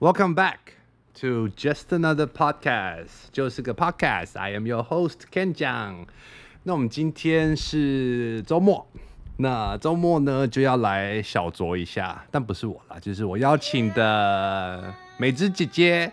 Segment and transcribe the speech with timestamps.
[0.00, 0.74] Welcome back
[1.14, 4.38] to just another podcast，就是个 podcast。
[4.38, 6.06] I am your host Ken 讲。
[6.62, 8.86] 那我们今天是周末，
[9.38, 16.12] 那周末呢就要来小酌一下，但不是我啦，就是我邀请的美芝姐姐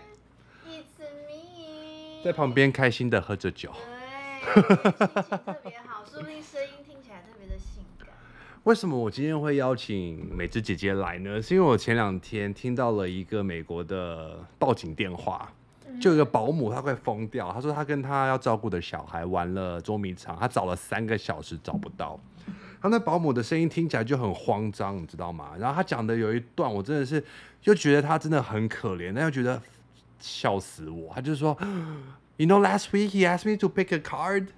[0.66, 3.70] ，It's me，在旁边开心的喝着酒，
[4.52, 4.76] 对，心情
[5.38, 7.22] 特别好，说不定声音听起来。
[8.66, 11.40] 为什么我今天会邀请美芝姐姐来呢？
[11.40, 15.48] 是因为我前两天听到了一个美国的报警电话，
[16.00, 17.52] 就有一个保姆，她快疯掉。
[17.52, 22.18] 她说她跟她要照顾的小孩玩了捉迷藏，她找了三个小时找不到。
[22.46, 25.52] 然后那保姆的声音听起来就很慌张，你知道吗？
[25.56, 27.22] 然后她讲的有一段，我真的是
[27.62, 29.62] 就觉得她真的很可怜，但又觉得
[30.18, 31.12] 笑死我。
[31.14, 31.56] 她就说
[32.36, 34.48] ，You know, last week he asked me to pick a card,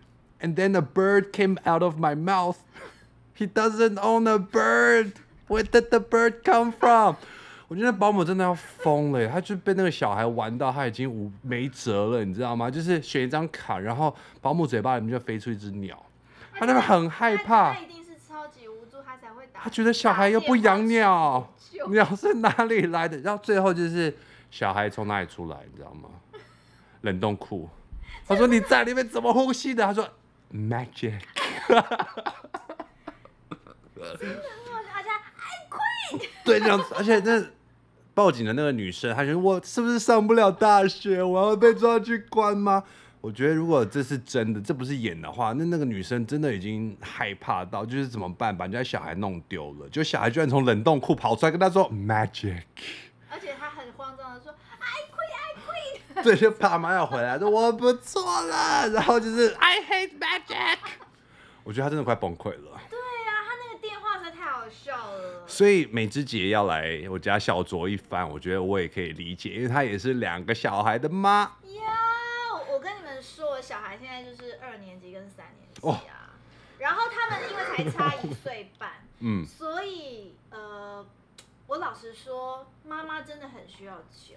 [0.40, 2.56] and then a bird came out of my mouth.
[3.38, 5.12] He doesn't own a bird.
[5.47, 7.16] Where did the bird come from?
[7.69, 12.70] 我觉得保姆真的要疯了，他就被那个小孩玩到他已经无没辙了，你知道吗？
[12.70, 16.03] 就是选一张卡，然后保姆嘴巴里面就飞出一只鸟，
[16.55, 17.75] 他那边很害怕。
[17.75, 19.61] 他一定是超级无助，他才会打。
[19.61, 21.52] 他觉得小孩又不养鸟，
[21.91, 23.19] 鸟是哪里来的？
[23.19, 24.17] 然后最后就是
[24.50, 26.08] 小孩从哪里出来，你知道吗？
[27.02, 27.69] 冷冻库。
[28.27, 29.84] 他说你在里面怎么呼吸的？
[29.84, 30.08] 他说
[30.52, 31.20] magic。
[34.18, 34.42] 真的
[34.94, 36.28] 而且还 queen。
[36.44, 37.44] 对，这样子，而且那
[38.14, 42.82] 报警的那个女生，她觉得我是不是上不了大学，我要被抓去关吗？
[43.20, 48.56] 我觉得如果这是真的，这不是演的话，那那个女生真的已经害怕到，就是怎么办？
[48.56, 52.62] 把人家小孩弄丢了，就小孩居然从冷冻库跑出来跟她说 magic，
[53.28, 56.22] 而且她很慌张的说 I queen I queen。
[56.22, 60.78] 对，就爸妈要回来，说我不错了，然后就是 I hate magic。
[61.64, 62.80] 我觉得她真的快崩溃了。
[65.47, 71.41] 所以美芝姐要来我家小酌一番，我觉得我也可以理解，因为她也是两个小孩的妈。
[71.41, 71.94] 呀，
[72.70, 76.36] 我跟你们说，我小孩现在就是二年级跟三年级啊，
[76.78, 78.90] 然后他们因为才差一岁半，
[79.20, 81.06] 嗯，所以呃，
[81.67, 84.36] 我老实说，妈妈真的很需要钱。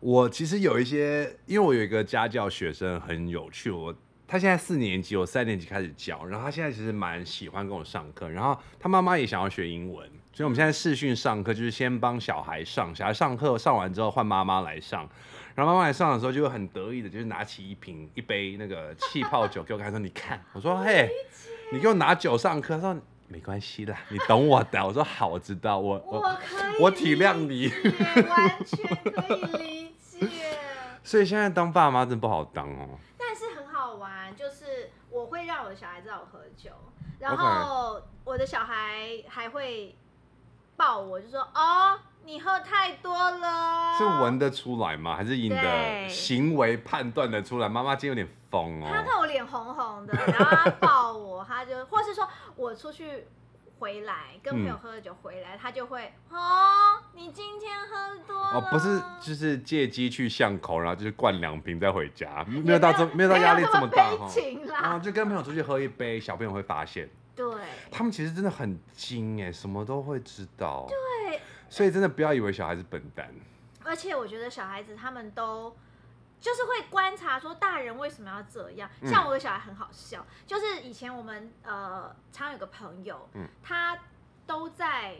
[0.00, 3.94] 我其实有一些，因为我有一个家教学生很有趣，我。
[4.32, 15.06] 他现在四年级，我三年级开始教，然后他现在其实蛮喜欢跟我上课，然后他妈妈也想要学英文，所以我们现在视讯上课，就是先帮小孩上，小孩上课上完之后换妈妈来上，
[15.54, 16.14] 然后妈妈来上。
[16.14, 21.10] 的时候就会很得意的，就是拿起一瓶一杯那个气泡酒给我看，说你看，我说嘿，
[21.70, 22.96] 你给我拿酒上课，他说
[23.28, 26.38] 没关系啦，你懂我的，我说好，我知道，我我
[26.80, 27.70] 我体谅你，
[28.30, 30.26] 完全可以理解，
[31.04, 32.98] 所以现在当爸妈真的不好当哦。
[34.30, 36.70] 就是我会让我的小孩知道我喝酒，
[37.18, 39.96] 然后我的小孩还会
[40.76, 45.16] 抱我，就说：“哦，你喝太多了。”是闻得出来吗？
[45.16, 47.68] 还是你的行为判断得出来？
[47.68, 48.88] 妈妈今天有点疯哦。
[48.90, 53.26] 他看我脸红红的，然后他抱我，他就或是说我出去。
[53.82, 58.50] 回来跟朋友喝了酒回来，嗯、他就会哦，你今天喝多了。
[58.52, 64.30] 哦，不是，就是借机去巷口，然后就是灌两瓶再回家，没有到这没有到压力这么大哈，
[64.80, 67.44] 然后就跟朋友出去喝一杯，小朋友会发现，对，
[67.90, 73.28] 他们其实真的很精哎，什么都会知道，对，所以真的不要以为小孩子笨蛋，
[73.82, 75.74] 而且我觉得小孩子他们都。
[76.42, 83.96] 就是会观察说大人为什么要这样，像我的小孩很好笑，嗯、就是以前我们呃常有个朋友，嗯、他
[84.44, 85.14] 都在，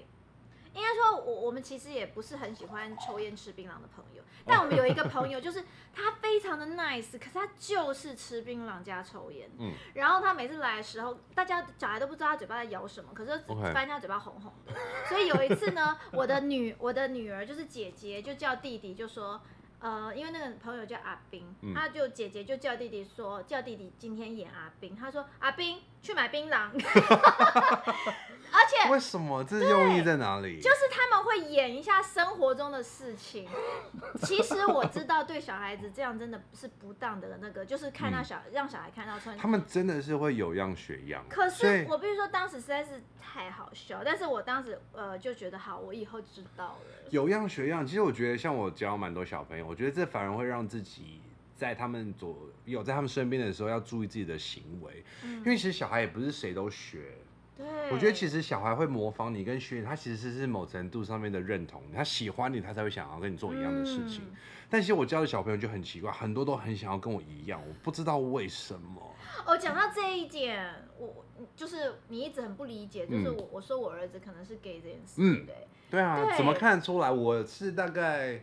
[0.74, 13.38] 应该说我我们其实也不是很喜欢抽烟吃槟榔的朋友，但我们有一个朋友 就是他非常的 nice，可是他就是吃槟榔加抽烟，嗯、然后他每次来的时候，大家小孩都不知道他嘴巴在咬什么，可是
[13.72, 14.72] 发现他嘴巴红红的，
[15.08, 19.40] 所以有一次呢，我的女我的女儿就是姐姐就叫弟弟就说。
[19.82, 26.70] 呃，因为那个朋友叫阿冰，嗯、他就姐姐就叫弟弟说，叫弟弟今天演阿冰，他说阿冰去买槟榔，
[28.52, 30.60] 而且为什么这用意在哪里？
[30.60, 33.48] 就是他们会演一下生活中的事情。
[34.22, 41.24] 其实我知道对小孩子这样真的是不当的那个，就是看到小、嗯、让小孩看到穿，他们真的是会有样学样。
[41.28, 47.08] 可是我必须说当时实在是太好笑，但是我当时呃就觉得好，我以后知道了。
[47.10, 49.66] 有样学样，其实我觉得像我教蛮多小朋友。
[49.66, 51.20] 我觉得这反而会让自己
[51.56, 57.16] 在他们左右，在他们身边的时候要注意自己的行为，嗯、因为其实小孩也不是谁都学。
[57.62, 64.22] 对，我觉得其实小孩会模仿你跟学你，他其实是某程度上面的认同，他喜欢你，他才会想要跟你做一样的事情。
[64.28, 64.36] 嗯、
[64.68, 69.00] 但其实我教的小朋友就很奇怪，很多都很想要跟我一样，我不知道为什么。
[69.46, 71.24] 哦，讲到这一点，我
[71.54, 75.56] 就是你一直很不理解，就是我、嗯、我说我儿子可能是 gay 这件事，嗯、对对？
[75.92, 77.10] 对啊，对怎么看得出来？
[77.10, 78.42] 我是大概。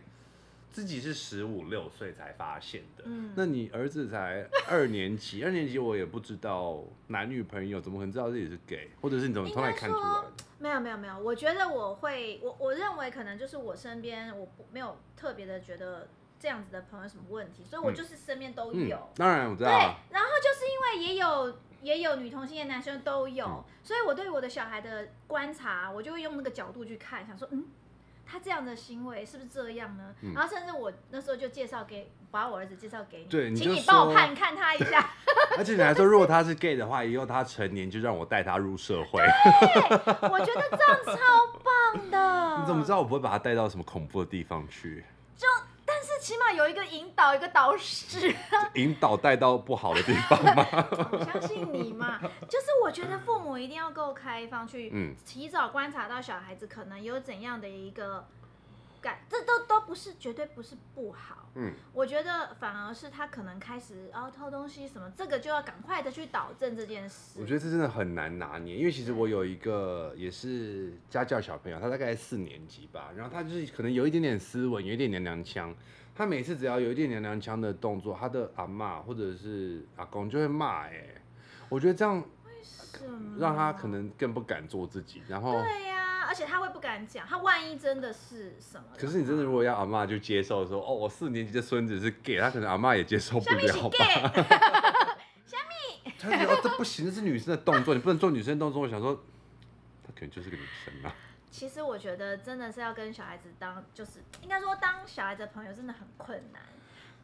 [0.70, 3.04] 自己是十五六岁才发现的。
[3.06, 8.88] 嗯，那你儿子才二年级，二年级我也不知道男女朋友，怎么可能知道自己是 gay？
[9.00, 10.32] 或者是你怎么从来看出来的？
[10.58, 16.08] 没有没有没有，我觉得我会，我我认为可能就是我身边我不没有特别的觉得
[16.38, 19.14] 这样子的朋友什么问题，所以我就是身边都有、嗯嗯。
[19.16, 19.70] 当然我知道。
[19.70, 19.78] 对，
[20.12, 27.64] 然后就是因为也有也有女同性恋男生都有、嗯，所以我对我的小孩的观察，我就会用那个角度去看，想说嗯。
[28.30, 30.14] 他这样的行为是不是这样呢？
[30.20, 35.10] 嗯、然后甚至我那时候就介绍给，把我儿子介绍给你，对，请你帮我看看他一下。
[35.58, 39.20] 而且你还说，如果他是 gay 的话，以后他成年就让我带他入社会。
[39.20, 41.14] 对，我觉得这样超
[41.64, 42.58] 棒的。
[42.62, 45.04] 你怎么知道我不会把他带到什么恐怖的地方去？
[45.36, 45.46] 就。
[46.30, 48.32] 起码有一个引导，一个导师，
[48.74, 50.64] 引导带到不好的地方吗？
[51.10, 58.24] 我相信你嘛，就是我觉得父母一定要够开放，去提早观察到小孩子可能有怎样的一个。
[59.02, 61.48] 感，这都都不是，绝对不是不好。
[61.54, 67.40] 嗯，我觉得反而是他可能开始哦偷东西什么，这个就要赶快的去导正这件事。
[67.40, 75.74] 我觉得这真的很难拿捏，因为其实我有一个也是家教小朋友，他大概四年级吧，然后他就是可能有一点点斯文，有一点娘娘腔。
[76.14, 80.86] 他每次只要有一点娘娘腔的动作，他的阿嬷或者是阿公就会骂。
[80.86, 81.04] 哎，
[81.68, 82.22] 我觉得这样
[83.38, 85.98] 让他可能更不敢做自己，然后对呀。
[86.28, 88.84] 而且他会不敢讲，他万一真的是什么？
[88.96, 93.98] 可是你真的如果要阿妈就接受说，哦，我四年级的孙子是 gay，他可能阿妈也接受不了吧？
[95.44, 96.12] 虾 米？
[96.20, 98.80] 他觉得这不行，这是女生的动作，你不能做女生的动作。
[98.80, 99.12] 我想说，
[100.06, 101.12] 他可能就是个女生啊。
[101.50, 106.62] 其实我觉得真的是要跟小孩子当，就是应该说当小孩子的朋友真的很困难。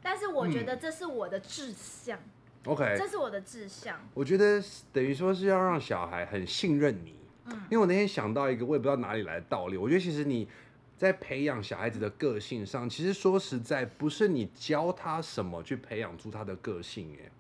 [0.03, 2.19] 但是我觉得这是我的志向。
[2.65, 3.99] OK，嗯，这是我的志向。
[4.15, 4.63] 我觉得
[4.93, 7.17] 等于说是要让小孩很信任你。
[7.71, 10.49] 因为我那天想到一个我也不知道哪里来的道理，我觉得其实你
[10.97, 17.31] 在培养小孩子的个性上，其实说实在不是你教他什么去培养出他的个性，哎，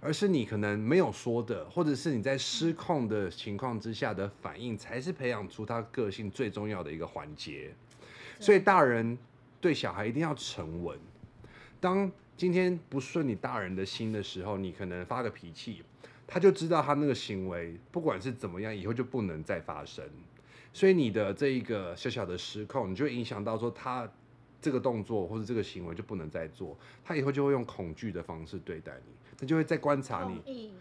[0.00, 7.72] 而是你可能没有说的，或者是你在失控的情况之下的反应，才是培养出他个性最重要的一个环节。
[8.38, 9.18] 所以大人
[9.60, 10.98] 对小孩一定要沉稳。
[11.80, 15.82] 当今天不顺你大人的心的时候，你可能发个脾气。
[16.30, 20.04] 他就知道他那个行为，不管是怎么样，以后就不能再发生。
[20.74, 24.06] 所以你的这一个小小的失控，你就影响到说他
[24.60, 26.76] 这个动作或者这个行为就不能再做。
[27.02, 30.74] 他以后就会用恐惧的方式对待你，他就会再观察你。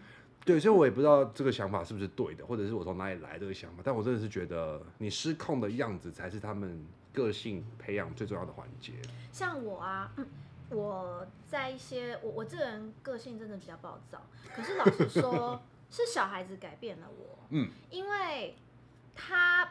[0.44, 3.82] 对，所以我也不知道这个想法是不是对的，或者是我从哪里来这个想法。
[3.86, 8.94] 但我真的是觉得，你失控的样子才是他们个性培养最重要的环节。
[9.32, 10.12] 像我啊。
[10.18, 10.26] 嗯
[10.70, 14.22] 我在一些我我这个人个性真的比较暴躁，
[14.54, 17.40] 可是老实说， 是小孩子改变了我。
[17.52, 18.54] 嗯，因为
[19.16, 19.70] 他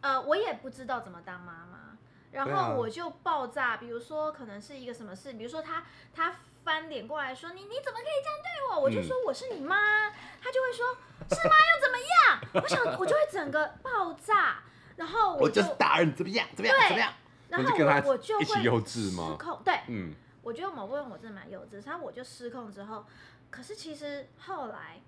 [0.00, 1.98] 呃，我也不知道怎么当妈妈，
[2.30, 3.78] 然后我就爆炸。
[3.78, 5.82] 比如说，可能是一个什么事，比如说他
[6.14, 8.80] 他翻脸过来说你你怎么可以这样对我？
[8.82, 10.10] 我就说我是你妈，
[10.42, 10.86] 他就会说
[11.30, 11.54] 是吗？
[11.70, 12.40] 又怎么样？
[12.60, 14.64] 我想我就会整个爆炸，
[14.96, 16.48] 然后我就，我就是大人怎么样？
[16.56, 16.76] 怎么样？
[16.88, 17.12] 怎么样，
[17.48, 19.28] 然后我我就会一起幼稚吗？
[19.38, 20.12] 失控，对，嗯。
[20.42, 23.04] 我觉得某部分我真的蛮幼稚，然后我就失控之后，
[23.50, 25.00] 可是其实后来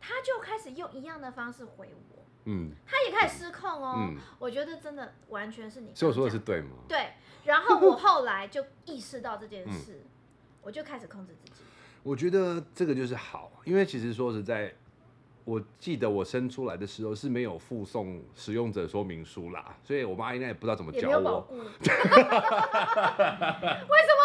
[0.00, 6.76] 他就开始用一样的方式回我，嗯，他也开始失控哦，嗯，我觉得真的完全是你，所以我说的是对吗？
[6.86, 7.14] 对，
[7.44, 10.10] 然后我后来就意识到这件事，嗯，
[10.64, 11.62] 我就开始控制自己。
[12.02, 14.72] 我觉得这个就是好，因为其实说实在。
[15.46, 21.46] 我记得我生出来的时候是没有附送使用者说明书啦，所以我妈应该也不知道怎么教我。
[21.50, 21.92] 为什么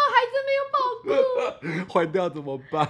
[0.08, 1.12] 孩子没有保护？
[1.92, 2.88] 坏掉怎么办？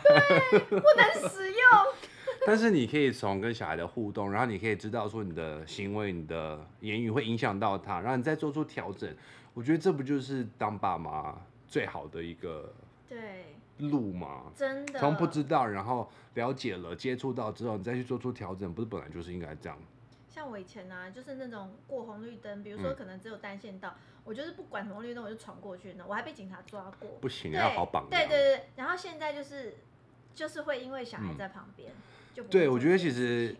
[0.52, 1.60] 对，不能使用。
[2.46, 9.12] 但是你可以从跟小孩的互动，然后你可以知道说你的行为、你的言语会影响到他，然后你再做出调整。
[9.54, 12.72] 我觉得这不就是当爸妈最好的一个
[13.10, 13.56] 对。
[13.78, 19.78] 路嘛，真的从不知道，然后了解了，接触到之后，你再去做出调整，不是本来就是应该这样？
[20.28, 27.08] 像我以前呢、啊，就是那种过红绿灯，比如说可能只有单线道，嗯、我就是不管红绿灯我就闯过去呢，我还被警察抓过。
[27.22, 28.06] 不行，要好绑。
[28.10, 29.78] 对对对，然后现在就是
[30.34, 33.56] 就是会因为小孩在旁边，嗯、就对，我觉得其实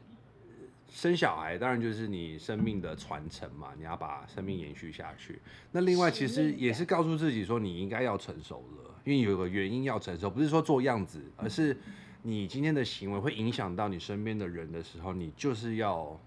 [0.90, 5.40] 生小孩当然就是你生命的传承嘛，你要把生命延续下去。
[5.70, 8.94] 那另外其实也是告诉自己说，你应该要成熟了。
[9.04, 11.76] 因为有个原因要成熟，不是说做样子，而是
[12.22, 16.20] 你今天的行为会影响到你身边的人的时候，你就是要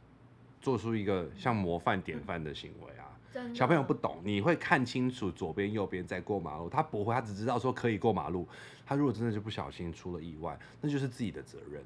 [0.59, 3.09] 做出一个像模范典范的行为啊。
[3.53, 8.47] 小朋友不懂，你会看清楚左边右边在过马路，他不会，他只知道说可以过马路。
[8.85, 11.83] 他如果真的就不小心出了意外，那就是自己的责任。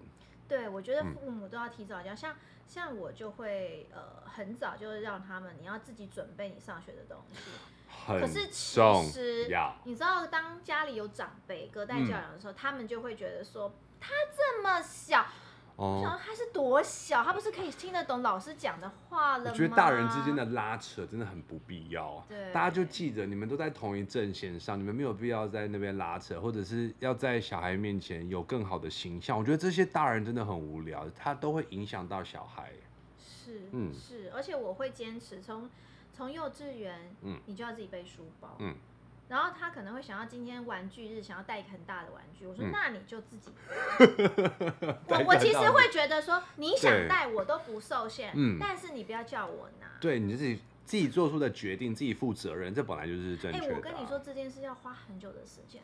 [0.47, 2.33] 对，我觉得父母都要提早教，像
[2.67, 7.39] 像我就会呃很早就让他们，你要自己准备你上学的东西。
[8.05, 9.75] 可是其重实要。
[9.85, 15.25] 你知道，当家里有长辈隔代教养的时候，他们就会觉得说，他这么小。
[15.77, 19.51] 哦，想他是多小，他不是可以听得懂老师讲的话了吗？
[19.51, 22.23] 我觉得大人之间的拉扯真的很不必要。
[22.27, 29.37] 对，大家就记得你们都在同一阵线上，你们没有必要在那边拉扯，或者是要在小孩面前有更好的形象。
[29.37, 32.71] 我觉得这些大人真的很无聊，他都会影响到小孩。
[33.19, 35.69] 是，嗯，是，而且我会坚持从
[36.11, 38.75] 从幼稚园，嗯，你就要自己背书包，嗯。
[39.29, 42.45] 然后他可能会想要今天玩具日，想要带一个很大的玩具。
[42.45, 43.51] 我说、嗯、那你就自己。
[45.07, 49.87] 我我其实会觉得说你想带我都不受限，嗯，但是你不要叫我拿。
[49.99, 53.67] 对，你自己自己做出的决定，自己负责任，这本来就是正确的、啊。
[53.67, 55.81] 哎、欸，我跟你说这件事要花很久的时间，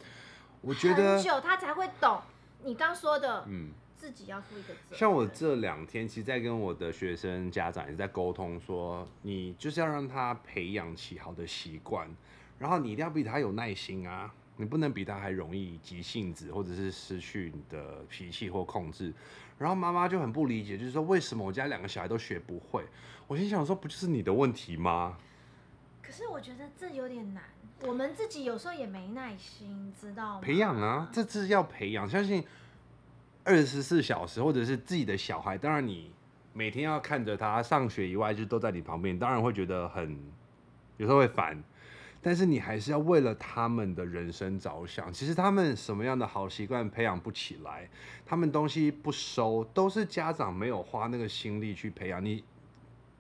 [0.62, 2.21] 我觉得很久他才会懂
[2.63, 4.97] 你刚说的，嗯，自己要负一个责任。
[4.97, 12.07] 像我这两天其实在跟我的学生家长也在沟通说，说你就是要让他培养起好的习惯。
[12.63, 19.13] 然后你一定要比他有耐心啊，你不能比他还容易急性子，或者是失去你的脾气或控制。
[19.60, 22.86] 然后妈妈就很不理解，就是说为什么我家两个小孩都学不会？
[23.27, 25.17] 我心想说，不就是你的问题吗？
[26.01, 27.43] 可是我觉得这有点难，
[27.82, 30.39] 我们自己有时候也没耐心，知道吗？
[30.41, 32.10] 培养啊，这是要培养。
[32.10, 32.41] 相信
[33.43, 36.13] 二十四小时，或者是自己的小孩，当然你
[36.53, 40.17] 每天要看着他上学以外，就都在你旁边，当然会觉得很
[40.96, 41.62] 有时候会烦。
[42.23, 45.11] 但是你还是要为了他们的人生着想。
[45.11, 47.89] 其实他们什么样的好习惯培养不起来，
[48.25, 52.23] 他们东西不收，都是家长没有花那个心力去培养。
[52.23, 52.43] 你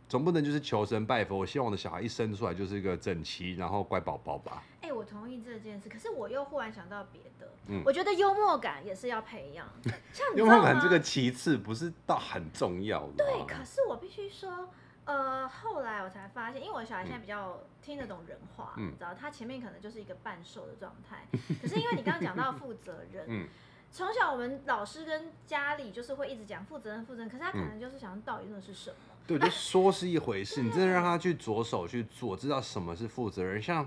[0.07, 4.63] 总不能就是求神拜佛，我希望我的小孩一生出来就是一个整齐然后乖宝宝吧？
[4.81, 5.89] 哎、欸，我同意这件事。
[5.89, 9.67] 可是我又忽然想到别的，嗯，我觉得幽默感也是要培养。
[10.13, 13.25] 像幽默感这个其次，不是倒很重要的。
[13.25, 14.69] 对，可是我必须说。
[15.05, 21.27] 呃，后来我才发现，因为我的小孩现在比较听得懂人话，嗯、你知道，他前面可能就是一个半兽的状态。
[21.31, 23.47] 嗯、可是因为你刚刚讲到负责任，
[23.91, 28.95] 从、嗯、 小我们老师跟家里就是会一直讲负责任、负责任，可是他可能就是想到底那是什么？
[29.27, 33.61] 对，就说是一回事，你真的让他去着手去做，知道什么是负责任。
[33.61, 33.85] 像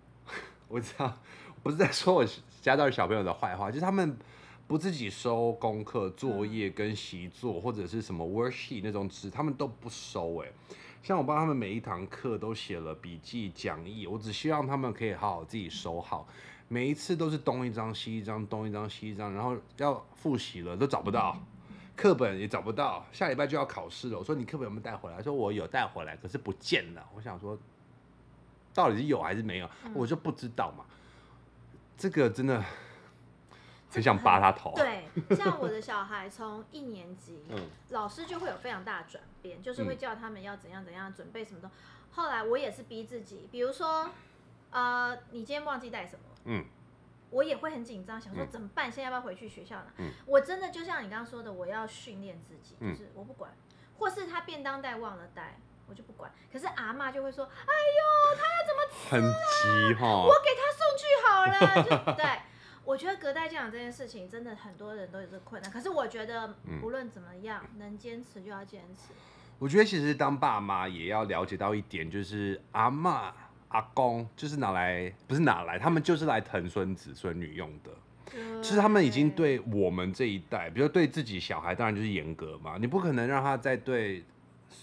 [0.68, 1.16] 我知道，
[1.62, 2.26] 不是在说我
[2.60, 4.16] 家的小朋友的坏话，就是他们。
[4.66, 10.50] 不自己收功课作业跟习作，或者是什么 worksheet 那种纸，他们都不收哎。
[11.02, 16.26] 像我帮他们每一堂课都写了笔记讲义，我只希望他们可以好好自己收好。
[16.66, 21.38] 每一次都是东一张西一张，东一张西一张，然后要复习了都找不到，
[21.94, 24.18] 课本也找不到，下礼拜就要考试了。
[24.18, 25.22] 我说你课本有没有带回来？
[25.22, 27.06] 说我有带回来，可是不见了。
[27.14, 27.58] 我想说，
[28.72, 29.68] 到底是有还是没有？
[29.94, 30.86] 我就不知道嘛。
[31.98, 32.64] 这个真的。
[33.94, 34.72] 很想拔他头。
[34.74, 41.70] 对，像我的小孩从一年级， 嗯、老师就会有非常大的转变，就是会叫他们要怎样怎样准备什么的。
[42.12, 44.10] 后来我也是逼自己，比如说，
[44.70, 46.64] 呃，你今天忘记带什么，嗯，
[47.30, 48.86] 我也会很紧张，想说怎么办？
[48.90, 49.86] 现在要不要回去学校呢？
[49.98, 53.50] 嗯，我真的就像你刚刚说的，我要训练自己，就是我不管，
[53.98, 55.58] 或是他便当袋忘了带，
[55.88, 56.32] 我就不管。
[56.52, 59.10] 可是阿妈就会说，哎呦，他要怎么吃啊？
[59.10, 62.24] 很急哈，我给他送去好了，就对。
[62.84, 65.70] 我觉得隔代教养这件事情，真的很多人都有这个困难。
[65.70, 69.12] 可是我觉得，无论怎么样，嗯、能坚持就要坚持。
[69.58, 73.30] 我觉得其实当爸妈也要了解到一点，就是阿嬷、
[73.68, 77.90] 阿公就是拿来，不是拿来，他们就是来疼孙子孙女用的。
[78.30, 82.76] 对其实他们已经对我们这一代，比如对自己小孩，当然就是严格嘛。
[82.78, 84.22] 你不可能让他再对。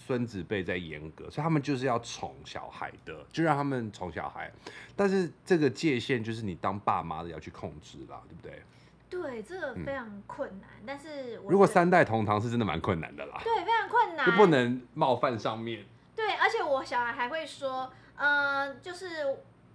[0.06, 4.50] 孙子辈在严格，所以他们就是要宠小孩的，就让他们宠小孩。
[4.96, 8.62] 但是这个界限就是你当爸妈的要去控制啦，对不对？
[9.08, 10.70] 对，这个非常困难。
[10.80, 13.40] 嗯、但是如果三代同堂是真的蛮困难的啦。
[13.44, 15.84] 对，非常困难，就不能冒犯上面。
[16.16, 19.06] 对，而且我小孩还会说，嗯、呃，就是。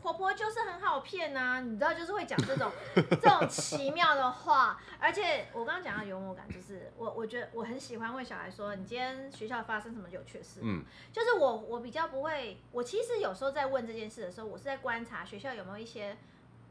[0.01, 4.79] 婆婆就是很好骗呐、啊，你知道，就是会讲这种 这种奇妙的话。
[4.99, 10.59] 而且我刚刚讲到幽默感，就是我我觉得我很喜欢问小孩说，你今天学校发生什么有趣事？
[10.63, 16.17] 嗯，就是我我比较不会，我其实有时候在问这件事的时候，我是在观察学校有没有一些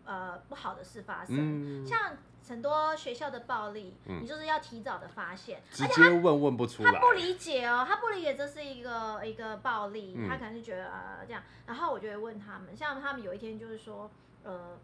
[0.07, 2.17] 呃不好的事发生，嗯、像。
[2.49, 6.93] 很多学校的暴力，嗯、你就是要提早的发现，直接问问不出来。
[6.93, 14.09] 他不理解哦，他不理解这是一个一个暴力，嗯、他可能是觉得呃这样，然后我就会问他们，像他们有一天就是说
[14.45, 14.79] 呃，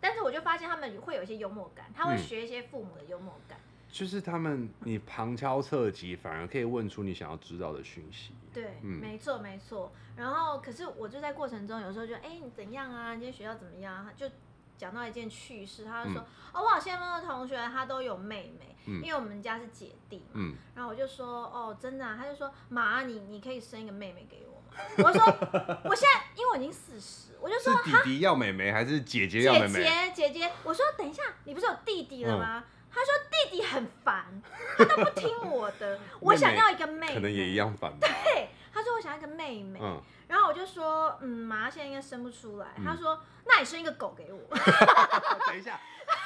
[0.00, 3.58] 但是我就发现他们会有一些幽默感，他会学一些父母的幽默感。
[3.92, 8.32] 嗯、就是他们你旁敲侧击，反而可以问出你想要知道的讯息。
[8.52, 9.92] 对，嗯、没错没错。
[10.16, 13.14] 然后可是我就在过程中有时候就哎你怎样啊？
[13.14, 14.08] 你今天学校怎么样？
[14.16, 14.26] 就。
[14.78, 20.32] 讲到一件趣事，他就说：“嗯、哦，我好羡慕的同学，他都有妹妹，嗯、因为我们家是姐弟嘛。
[20.34, 25.22] 嗯、然后我就说：‘哦，真的、啊？’他就说：‘妈，你你可以生一个妹妹给我吗？’ 我说
[25.84, 29.84] 我现在因为我已经四十，我就说弟弟要妹妹还是姐姐要妹妹？
[29.84, 32.64] 姐姐姐姐，我说等一下，你不是有弟弟了吗？
[32.92, 34.42] 嗯、他说弟弟很烦，
[34.76, 37.92] 他都不听我的， 我想要一个妹妹，可能也一样烦。
[37.98, 42.66] 对，他说我想要一个妹妹，嗯、然后我就说嗯，妈现在应该生不出来。
[42.76, 44.40] 嗯、他说那你生一个狗给我。
[45.46, 45.80] 等一下，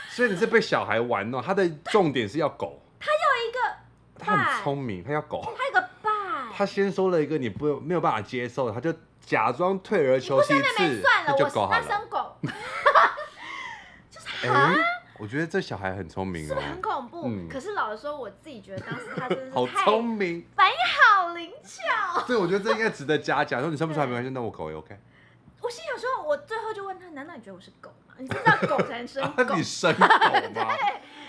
[0.09, 3.59] 所以你是被小孩玩弄，他的重点是要狗，他要一个。
[4.19, 5.55] 他很聪明，他要狗。
[5.57, 6.51] 他有个爸。
[6.51, 11.77] 他先说了一个你不没有办法接受，他就假装退而求其次，那就狗好了。
[11.77, 12.37] 我生狗。
[14.11, 14.75] 就是啊，
[15.19, 17.31] 我觉得这小孩很聪明，是不是很恐怖？
[17.51, 22.23] 可是老实说，我自己觉得当时他真的是好聪明，反应好灵巧。
[22.27, 23.61] 对，我觉得这应该值得嘉奖。
[23.61, 24.99] 说你生不出来没关系，那我狗也 OK。
[25.63, 28.15] 我心想说，我最后就问他，难道你觉得我是狗吗？
[28.19, 29.55] 你知道狗才能生 狗？
[29.57, 30.77] 你 生狗吗？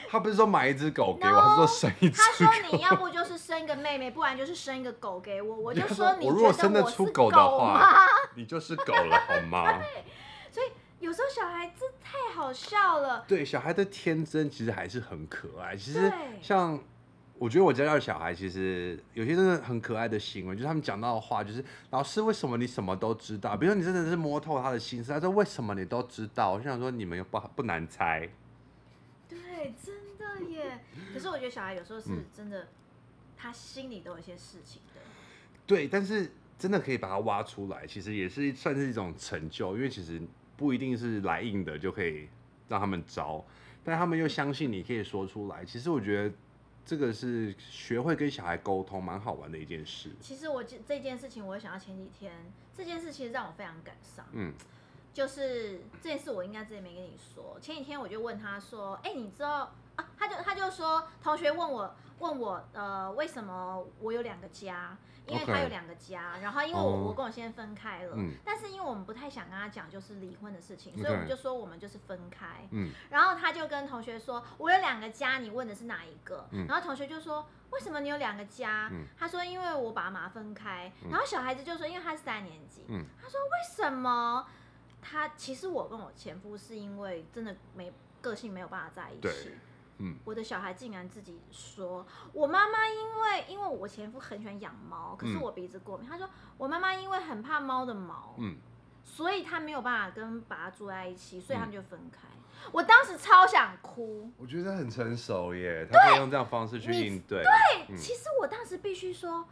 [0.09, 2.21] 他不是说买一只狗给我，他说生一只。
[2.21, 5.55] 他说你要不就是生一个妹妹，不然就是生一个狗给我。
[5.55, 9.79] 我就说你如果生得出狗的话， 你就是狗了，好吗？
[10.99, 13.23] 有时候小孩子太好笑了。
[13.27, 15.75] 对，小孩的天真其实还是很可爱。
[15.75, 16.11] 其实
[16.41, 16.79] 像
[17.37, 23.55] 我觉得我家的小孩，其实有些真的很可爱的行为，就是他们讲到的话，就是老师为什么你什么都知道？
[23.55, 26.53] 比如说你真的是摸透他的心思，他说为什么你都知道？
[26.53, 28.27] 我想说你们又不不难猜。
[29.29, 30.79] 对，真的耶。
[31.13, 32.67] 可是我觉得小孩有时候是真的，嗯、
[33.37, 35.01] 他心里都有一些事情的。
[35.67, 40.19] 对，但是真的可以把它挖出来，其实也是算是一种成就，因为其实
[40.57, 42.27] 不一定是来硬的就可以
[42.67, 43.45] 让他们招，
[43.85, 45.63] 但他们又相信你可以说出来。
[45.63, 46.35] 其实我觉得
[46.83, 50.09] 这个是学会跟小孩沟通蛮好玩的一件事。
[50.19, 52.33] 其实我这这件事情，我想到前几天
[52.75, 54.25] 这件事，其实让我非常感伤。
[54.33, 54.53] 嗯。
[55.13, 57.57] 就是这件事，我应该之前没跟你说。
[57.59, 64.97] 前几天我就问他说：“哎、欸，你知道啊？”他就他就说，同学问我问我呃，为什么我有两个家？
[65.27, 72.65] 因为他有两个家.然后因为我我跟我先生分开了，嗯、但是因为我们不太想跟他讲就是离婚的事情，所以我们就说我们就是分开。
[72.71, 82.85] 嗯、然后他就跟同学说：“我有两个家，你问的是哪一个？”嗯、然后同学就说：“为什么你有两个家？”嗯、他说：“因为我爸妈分开。”然后小孩子就说：“因为他是三年级。
[82.87, 84.47] 嗯”他说：“为什么？”
[85.01, 87.91] 他其实我跟我前夫是因为真的没
[88.21, 89.51] 个性没有办法在一起。
[90.23, 96.07] 我的小孩竟然自己说，我妈妈因为因为我前夫很喜欢养猫，可是我鼻子过敏。
[96.07, 98.57] 嗯、他说我妈妈因为很怕猫的毛，嗯，
[99.03, 102.27] 所以他没有办法跟爸爸住在一起，所以他们就分开。
[102.27, 104.31] 嗯、我当时超想哭。
[104.37, 107.41] 我觉得很成熟耶，他可以用这样方式去应对。
[107.41, 109.47] 对，嗯、其实我当时必须说。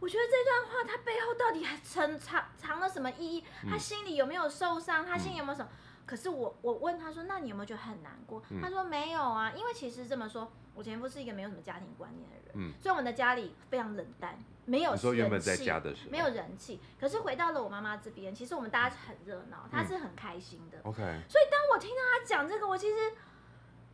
[0.00, 3.44] 我觉得这段话他背后到底还藏藏藏了什么意义？
[3.66, 5.06] 他心里有没有受伤？
[5.06, 5.70] 他心里有没有什么？
[6.06, 14.98] 可是我我问他说：“那你有没有觉得很难过？”他说：“没有啊，因为其实这么说，我前夫是一个没有什么家庭观念的人，所以我们的家里非常冷淡，没有人
[15.40, 16.80] 气，没有人气。
[17.00, 20.78] 可是回到了我妈妈这边，其实我们大家是很热闹，他是很开心的。
[20.82, 22.96] OK，所以当我听到他讲这个，我其实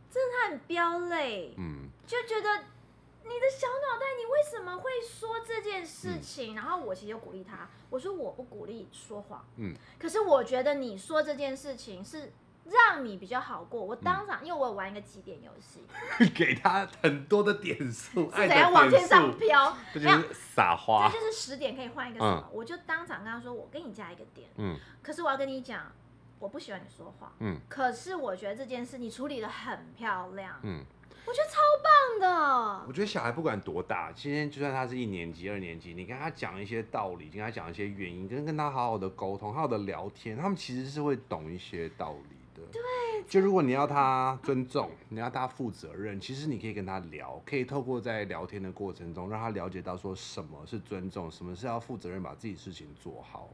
[0.09, 2.65] 真的很飙泪，嗯，就觉得。
[3.23, 6.53] 你的小脑袋，你为什么会说这件事情？
[6.53, 12.33] 嗯、然后我其实就鼓励他，我说我不鼓励说谎，嗯，可是我觉得你说这件事情是
[12.65, 13.81] 让你比较好过。
[13.81, 15.85] 我当场，嗯、因为我有玩一个几点游戏，
[16.33, 19.77] 给他很多的点数，是怎样往天上飘？
[19.93, 22.47] 这就是撒花，这就是十点可以换一个什么？
[22.47, 25.91] 嗯、我就当场跟他说，我给你加一个点，嗯，可是我要跟你讲，
[26.39, 30.83] 我不喜欢你说谎，嗯，可是我觉得这件事你处理的很漂亮，嗯。
[31.25, 32.85] 我觉得超棒的。
[32.87, 42.67] 我觉得小孩不管多大，今天就算他是一年级、二年级，你跟他讲一些道理，跟他讲一些原因，跟跟他好好的沟通、好好的聊天，他们其实是会懂一些道理的。
[42.71, 42.81] 对。
[43.27, 53.49] 就如果你要他尊重，你要他负责任，其实你可以跟他聊，可以透过在聊天的过程中，让他了解到说什么是尊重，什么是要负责任，把自己事情做好。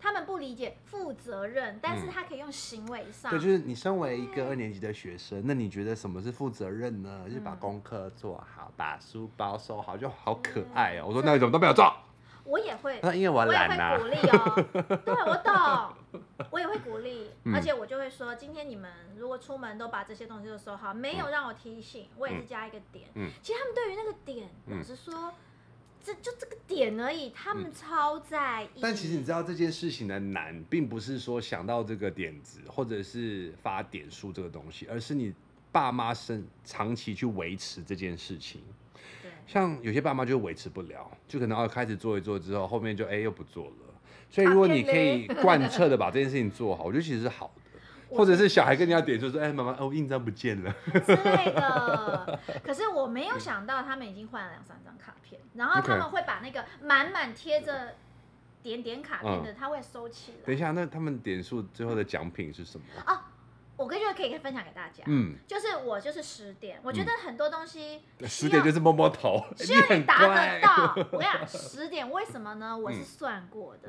[0.00, 3.30] 他们不理解负责任，但是他可以用行为上。
[3.30, 7.24] 嗯、对，就是你身为一个二年级的学生，那你觉得什么是负责任呢？
[7.28, 11.04] 就是把功课做好，把书包收好，就好可爱哦、喔。
[11.04, 11.94] 嗯、我说那你怎么都没有做？
[12.44, 13.98] 我也会，因为我懒啊。
[14.00, 14.66] 我也会鼓励哦。
[15.04, 23.08] 对，我懂，我也会鼓励，嗯、而且我就会说，今天你们如果出门都把这些东西都收好，没有让我提醒，我也是加一个点。
[23.14, 25.32] 嗯，其实他们对于那个点，老实说。
[26.02, 28.68] 这就这个点而已，他们超在意。
[28.76, 35.32] 嗯、但其实你知道这件事情的难，并不是说想到这个点子，或者是发点数这个东西，而是你
[35.70, 38.62] 爸妈生长期去维持这件事情。
[39.22, 39.30] 对。
[39.46, 43.72] 像有些爸妈就维持不了，就可能要开始做一做之后，后面就哎又不做了。
[44.30, 47.69] 所以如果你可以 贯彻的把这件事情做好，我觉得其实是好的。
[48.10, 50.74] 或者是小孩跟人家点，就说：“哎，妈妈，哦，印章不见了。”
[51.06, 52.40] 之类的。
[52.62, 57.94] 可是我没有想到，他们已经换了两三张卡片，然后他们会把那个满满贴着
[58.62, 60.38] 点点卡片的，他会收起来。
[60.44, 62.84] 等一下，那他们点数最后的奖品是什么？
[63.06, 63.18] 哦，
[63.76, 65.04] 我跟觉得可以分享给大家。
[65.06, 70.94] 嗯，就是我就是十点，我觉得很多东西十点就是摸摸头，需要你达得到。
[71.12, 72.76] 我跟你讲，十点为什么呢？
[72.76, 73.88] 我是算过的。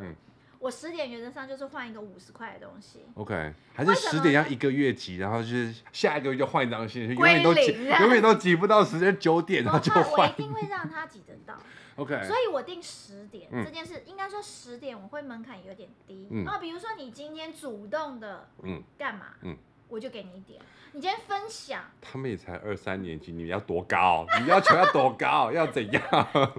[0.62, 3.04] 我十点原则上就是换一个五十块的东西。
[3.16, 10.30] OK，还是十点要一个月集，然后就是下一个月就换一张新的，永远都挤，永远都挤不到时间九点，然后就换。
[10.30, 11.58] 我一定会让他挤得到。
[11.98, 16.28] OK，所以我定十点这件事，应该说十点我会门槛有点低。
[16.46, 19.26] 然后比如说你今天主动的，嗯，干嘛？
[19.42, 19.58] 嗯。
[19.90, 20.58] 我就给你一点，
[20.94, 21.84] 你今天分享。
[22.00, 24.26] 他们也才二三年级，你要多高？
[24.40, 25.52] 你要求要多高？
[25.52, 26.02] 要怎样？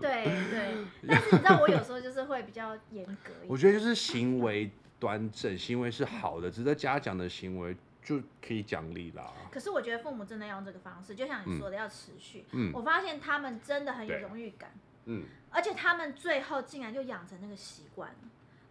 [0.03, 3.49] 对 对， 但是你知道我有时候就是会比较严格一点。
[3.49, 9.33] 我觉得就是行为端正，行为是好的，值得嘉奖的行为就可以奖励啦。
[9.53, 12.45] 可是我觉得父母真的要用这个方式，就像你说的，要持续。
[12.51, 12.73] 嗯。
[12.75, 14.73] 我发现他们真的很有荣誉感。
[15.05, 15.25] 嗯。
[15.51, 18.14] 而且他们最后竟然就养成那个习惯，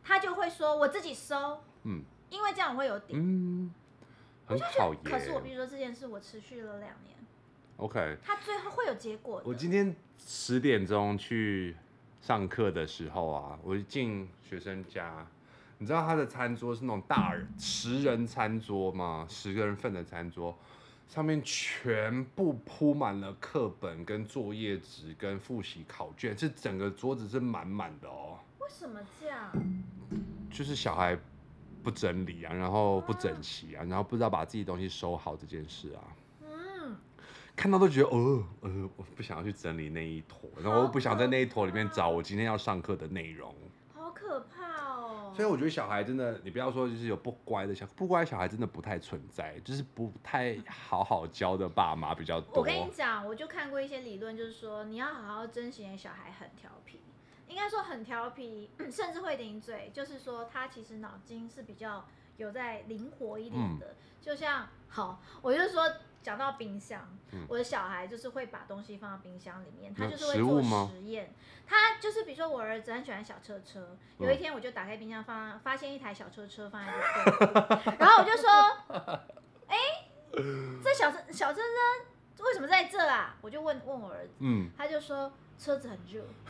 [0.04, 1.64] 他就会说我自己收。
[1.84, 2.04] 嗯。
[2.30, 3.20] 因为这样我会有点。
[3.22, 3.74] 嗯。
[4.48, 7.16] 很好耶，可是我必须说这件事我持续了两年。
[7.78, 9.42] OK，他最后会有结果。
[9.46, 11.78] 我今天十点钟去
[12.22, 15.28] 上课的时候啊，我一进学生家，
[15.80, 19.26] 你知道他的餐桌是那种大人十人餐桌吗？
[19.28, 20.56] 十个人份的餐桌，
[21.08, 28.38] 上面全部铺满了课本、跟作业纸、跟复习考卷，这整个桌子是满满的哦。
[28.60, 29.52] 为什么这样？
[30.50, 31.20] 就是小孩。
[31.84, 36.21] 不整理啊，然后不整齐啊，然后不知道把自己东西收好这件事啊，嗯，
[37.62, 43.54] 看到都觉得呃呃，我不想要去整理那一坨，然后我不想在那一坨里面找我今天要上课的内容，
[43.94, 45.32] 好可怕哦。
[45.36, 52.62] 所以我觉得小孩真的，你不要说就是有不乖的小不乖小孩真的不太存在，就是不太好好教的爸妈比较多。
[52.62, 57.00] 我跟你讲，我就看过一些理论，就是说你要好好珍惜小孩很调皮。
[57.48, 62.04] 应该说很调皮，甚至会顶嘴，就是说他其实脑筋是比较
[62.38, 63.86] 有在灵活一点的。
[63.86, 65.84] 嗯、就像好，我就说
[66.22, 71.34] 讲到冰箱，嗯、我的小孩就是会把东西放到冰箱里面，他就是会做实验。
[71.66, 78.50] 他就是比如说我儿子很喜欢小车车，有一天我就打开冰箱放，发现一台小车车放在这里，然后我就说，
[79.68, 80.10] 哎、欸，
[80.84, 81.60] 这小车小车
[82.36, 83.36] 车为什么在这啊？
[83.42, 85.32] 我就问问我儿子，嗯，他就说。
[85.62, 86.26] 车子很热，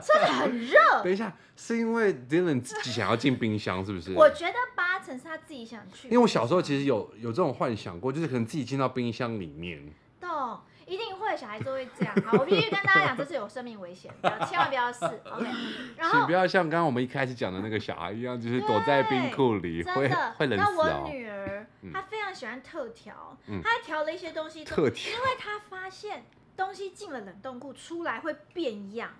[0.00, 0.78] 子很热。
[1.02, 4.14] 等一下，是因为 Dylan 自己想要进冰箱，是不是？
[4.14, 6.06] 我觉得八成是他自己想去。
[6.06, 9.82] 因为我小时候其实有有这种幻想过，就是可能自己进到冰箱里面。
[10.20, 12.14] 懂，一定会，小孩子都会这样。
[12.24, 15.04] 好，我必须跟大家讲，这是有生命危险的， 千万不要试。
[15.04, 15.46] OK，
[15.96, 20.64] 然后请不要像刚刚我们一开始讲的那个小孩一样，就是躲在冰库里会会冷死。
[20.64, 26.26] 那我女儿她非常喜欢特调，她还调了一些东西，特调，因为她发现。
[26.60, 29.10] 东西进了冷冻库，出来会变样。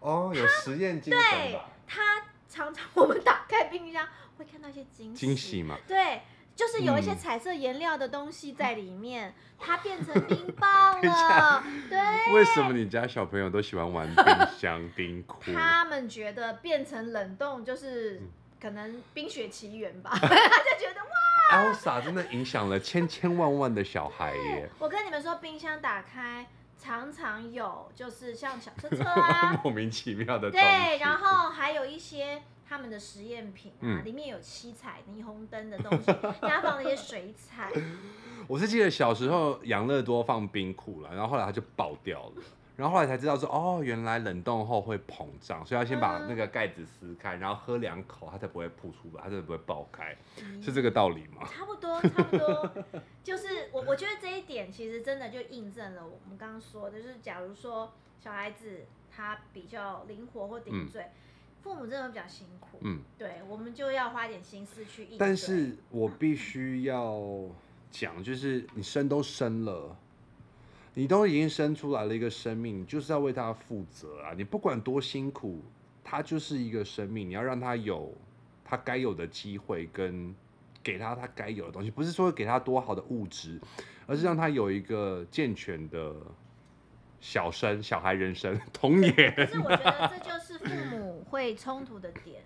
[0.00, 1.30] 哦，有实验精神吧？
[1.30, 4.08] 对，他常常我们打开冰箱
[4.38, 5.26] 会看到一些惊喜。
[5.26, 5.76] 惊喜嘛？
[5.86, 6.22] 对，
[6.56, 11.62] 就是有一些彩色颜料的东西在里面，它变成冰棒了。
[11.90, 12.32] 对。
[12.32, 14.24] 为什么你家小朋友都喜欢玩冰
[14.58, 15.52] 箱冰库？
[15.52, 18.22] 他们觉得变成冷冻就是
[18.58, 21.10] 可能冰雪奇缘吧， 他就觉得哇。
[21.50, 24.68] Elsa 真的影响了千千万万的小孩耶！
[24.78, 26.46] 我跟你们说，冰箱打开
[26.78, 30.50] 常常有，就是像小车车啊， 莫名其妙的。
[30.50, 36.10] 对，然后还有一些他们的实验品啊，嗯、里面有七彩霓虹灯的东西，
[36.46, 37.72] 压放了一些水彩。
[38.46, 42.42] 我是记得小时候养乐多放冰库了，然后后来它就爆掉了。
[42.78, 51.44] 然后后来才知道说，哦，原来冷冻后会膨胀，所以要先把那个盖子撕开，然后喝两口，它才不会吐出来，它才不会爆开，嗯、是这个道理吗？
[51.50, 52.72] 差不多，差不多，
[53.24, 61.10] 就是我我觉得这一点其实真的就印证了我们刚刚说的，就是假如说小孩子他比较灵活或顶嘴，嗯、
[61.62, 65.08] 父母真的比较辛苦，嗯，对，我们就要花点心思去。
[65.18, 67.20] 但是我必须要
[67.90, 69.96] 讲，就是你生都生了。
[70.98, 74.34] 你都已经生出来了一个生命，你就是要为他负责啊！
[74.36, 75.62] 你不管多辛苦，
[76.02, 78.12] 他就是一个生命，你要让他有
[78.64, 80.34] 他该有的机会，跟
[80.82, 83.60] 给他他该有的东西，不是说给他多好的物质，
[84.08, 86.12] 而是让他有一个健全的
[87.20, 89.14] 小生、小孩人生童年。
[89.36, 92.42] 可是我觉得这就是父母会冲突的点。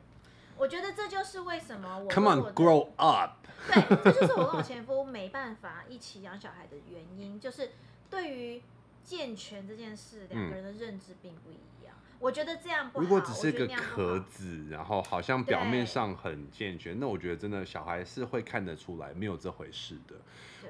[0.58, 3.30] 我觉得这就是为什么我 Come on, grow up。
[3.66, 7.70] 对，这就是我跟我前夫没办法一起养小孩的原因，就是。
[8.12, 8.60] 对于
[9.02, 11.94] 健全这件事，两个人的认知并不一样。
[11.98, 13.02] 嗯、我觉得这样不好。
[13.02, 20.14] 如果只是个壳子，然后好像表面上很健全，那我觉得真的小孩是会看得出来没有这回事的。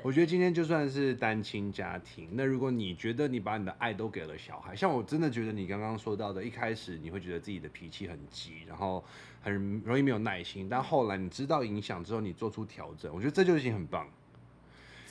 [0.03, 9.05] 我觉得今天就算是单亲家庭，那如果你觉得你把你的爱都给了小孩，像我真的觉得你刚刚说到的，一开始你会觉得自己的脾气很急，然后
[9.43, 14.09] 很容易没有耐心，但后来你知道影响之后，你做出调整，我觉得这就已经很棒。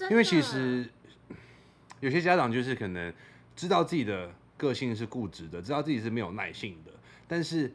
[0.10, 0.90] 因为其实
[2.02, 3.14] 有些家长就是可能
[3.56, 6.92] 知道自己的个性是固执的，知道自己是没有耐性的，
[7.26, 7.74] 但是。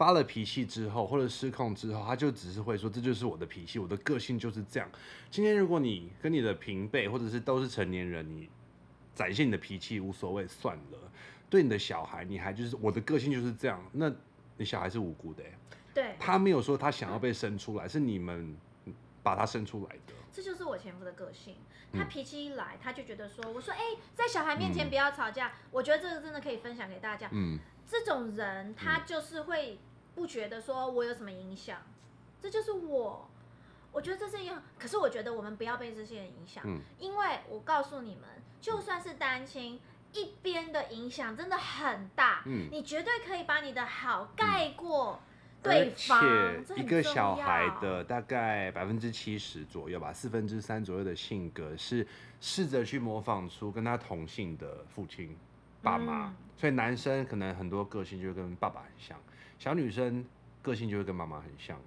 [0.00, 4.90] 发了脾气之后，或者失控之后，他就只是会说：“这就是我的脾气，我的个性就是这样。”
[5.30, 8.48] 今天如果你跟你的平辈，或者是都是成年人，你
[9.14, 10.98] 展现你的脾气无所谓，算了。
[11.50, 14.10] 对你的小孩，你还就是我的个性就是这样，那
[14.56, 15.44] 你小孩是无辜的。
[15.92, 18.56] 对，他没有说他想要被生出来，是你们
[19.22, 20.14] 把他生出来的。
[20.32, 21.56] 这就是我前夫的个性，
[21.92, 23.80] 他脾气一来，他就觉得说：“我说，哎，
[24.14, 25.48] 在小孩面前不要吵架。
[25.48, 27.28] 嗯”我觉得这个真的可以分享给大家。
[27.32, 29.78] 嗯，这种人他就是会。
[30.12, 31.80] 不觉得说我有什么影响，
[32.40, 33.30] 这就是我。
[33.92, 38.24] 我觉得这是一样，可是我觉得我们不要被这些人影响，嗯，因为我告诉你们，
[38.60, 39.80] 就算是单亲，
[40.12, 45.20] 一边的影响真的很大，嗯，你绝对可以把你的好盖过
[45.62, 46.18] 对方。
[46.20, 52.06] 而且一个小孩的大概百分之七十左右吧，四分之三左右的性格是
[52.40, 55.36] 试着去模仿出跟他同性的父亲、
[55.82, 59.18] 爸妈，嗯，所以男生可能很多个性就跟爸爸很像。
[59.58, 60.24] 小女生
[60.62, 61.78] 个性就会跟妈妈很像，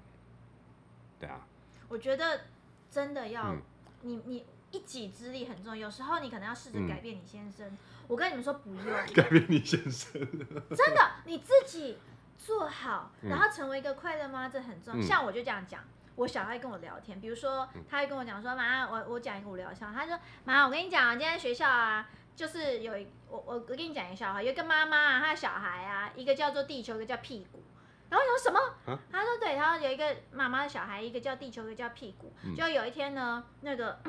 [1.19, 1.47] 对啊。
[1.89, 2.41] 我觉得
[2.89, 3.61] 真的要、嗯、
[4.01, 7.67] 你你一己之力很重要，有时候你可能要试着改变你先生。
[7.67, 10.21] 嗯、我跟你们说不用改变你先生，
[10.69, 11.97] 真的你自己
[12.37, 14.99] 做好，然后成为一个快乐妈，这很重要。
[14.99, 15.81] 嗯、像我就这样讲，
[16.15, 22.09] 我小孩跟我聊天，比如说他会跟我讲说妈，我我讲一个无聊笑话，他说妈，我跟你讲，啊今天学校啊。
[22.35, 27.63] 就是有一我我我跟你讲一个笑话，有一个妈妈啊，她的小孩啊，一个叫做地球，一个叫屁股。
[28.09, 28.59] 然后说什么？
[28.91, 32.33] 啊、他说对，他说有一个妈妈的小孩，一个叫地球，一个叫屁股。
[32.43, 33.99] 嗯、就有一天呢，那个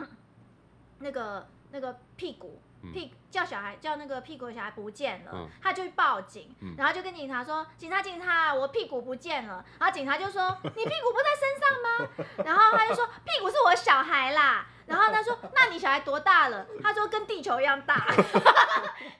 [1.00, 12.08] 那个那个屁股屁叫小孩叫那个屁股的小孩不见了，嗯、他就去报警，嗯、然后就跟警察说：“警察警察，我屁股不见了。”然后警察就说： “你屁股不在身上吗？”
[12.44, 18.06] 然后他就说：“屁股是我小孩啦。”然后他说：“那你小孩多大了？”他说：“跟地球一样大。”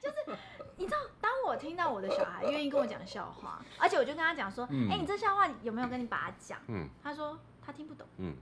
[0.01, 0.39] 就是
[0.77, 8.07] 你知道，当我听到我的小孩愿意跟我讲笑话，而且我就跟他讲说：“哎、你这笑话有没有跟你爸讲？”嗯，他说他听不懂。
[8.19, 8.35] 嗯，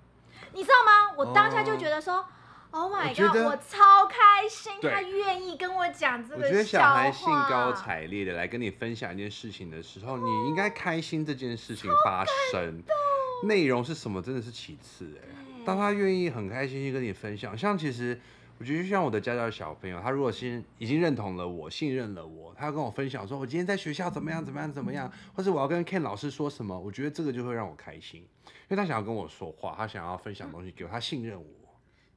[0.53, 1.15] 你知道吗？
[1.17, 2.27] 我当下就觉得说、哦、
[2.73, 6.43] ：“Oh my god！” 我，我超开心，他愿意跟我讲这个。
[6.43, 12.83] 我觉得小孩兴高采烈的来跟你分享一件事情的时候，哦、你应该开心这件事情发生。
[13.45, 15.29] 内容是什么真的是其次哎。
[15.65, 18.21] 当他愿意很开心去跟你分享，像其实
[18.59, 31.47] 我觉得就像我的家教小朋友，他如果先已经认同了我，信任了我，他要跟我分享说，我今天在学校怎么样怎么样怎么样，或者我要跟 Ken 老师说什么，我觉得这个就会让我开心，因为他想要跟我说话，他想要分享东西给我，他信任我。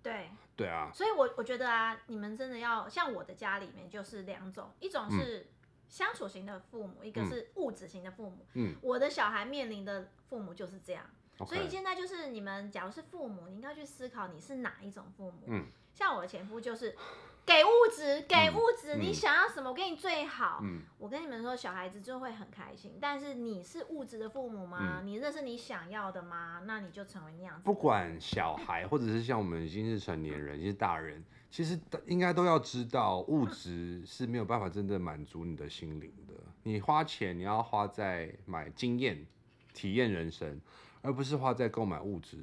[0.04, 5.48] 对对啊，所以我我觉得啊，你们真的要像我的家里面就是两种，一种是
[5.89, 8.46] 相处型的父母，一个是物质型的父母。
[8.54, 11.04] 嗯，我的小孩面临的父母就是这样。
[11.38, 11.46] Okay.
[11.48, 15.44] 所以现在就是你们，假如是父母，你应该去思考你是哪一种父母。
[15.48, 16.96] 嗯，像我的前夫就是
[17.45, 20.60] 给物质，给物质，嗯、你想要什么，我给你最好。
[20.63, 22.97] 嗯，我跟你们说，小孩子就会很开心。
[22.99, 24.99] 但是你是物质的父母吗？
[25.01, 26.63] 嗯、你这是你想要的吗？
[26.65, 27.62] 那你就成为那样子。
[27.63, 36.34] 不管小孩，或者是像我们已经是成年人，已经是大人，其实应该都要知道，物质是没有办法真正满足你的心灵的。
[36.63, 39.25] 你花钱，你要花在买经验、
[39.73, 40.60] 体验人生。
[41.01, 42.39] 而不是花在购买物质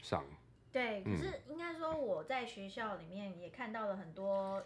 [0.00, 0.24] 上。
[0.76, 4.62] 对，可是应该说我在学校里面也看到了很多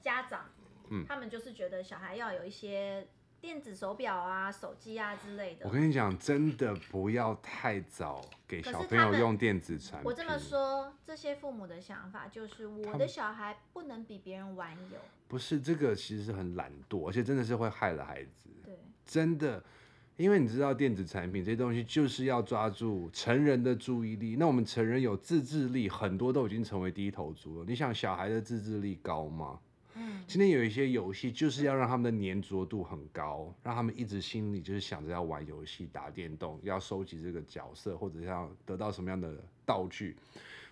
[0.00, 0.46] 家长，
[0.88, 3.06] 嗯，他们就是觉得小孩要有一些
[3.38, 5.66] 电子手表啊、手机啊之类的。
[5.66, 10.06] 我跟你讲，真的不要太早给小朋友用电子产品。
[10.06, 14.98] 我这么说，这些父母的想法就是我的小孩不能比别人晚有。
[15.28, 18.48] 不是这个，其实是很懒惰，而且真的是会害了孩子。
[18.64, 19.62] 对，真的。
[20.16, 27.64] 因为你知道电子产品这些东西就是要抓住成人的注意力，那我们成人有自制力，很多都已经成为低头族了。
[27.66, 29.58] 你想小孩的自制力高吗？
[29.94, 40.16] 嗯，今天有一些游戏就是要让他们的粘着度很高，让他们一直心里就是想着要玩游戏、打电动，要收集这个角色或者要得到什么样的道具。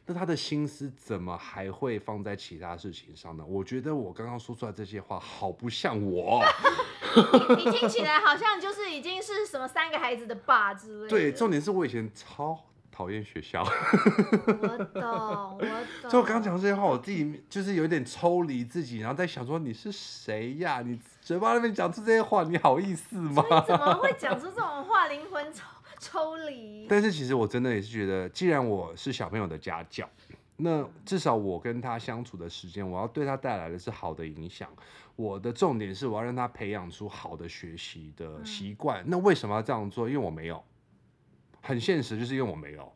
[0.06, 3.44] 那他的心思怎么还会放在其他事情上呢？
[3.44, 6.42] 我觉得我刚刚说出来这些话好不像我。
[7.56, 11.08] 你听起来好像就是已经是什么三个孩子的爸之类的。
[11.08, 12.58] 对，重点是我以前超
[12.92, 13.62] 讨讨厌学校。
[13.62, 15.66] 我懂， 我
[16.02, 16.10] 懂。
[16.10, 20.82] 就我刚讲这些话，我自己就是有点抽离自己，然后在想说你是谁呀？
[20.84, 23.42] 你嘴巴那边讲出这些话，你好意思吗？
[23.66, 25.08] 怎么会讲出这种话？
[25.08, 25.62] 灵魂抽
[25.98, 26.86] 抽离。
[26.90, 30.06] 但是其实我真的也是觉得，既然我是小朋友的家教。
[30.62, 34.68] 那至少我跟他相处的时间，我要对他带来的是好的影响。
[35.16, 39.02] 我的重点是我要让他培养出好的学习的习惯。
[39.02, 39.06] 嗯。
[39.08, 40.08] 那为什么要这样做？
[40.08, 40.62] 因为我没有，
[41.60, 42.92] 很现实，就是因为我没有。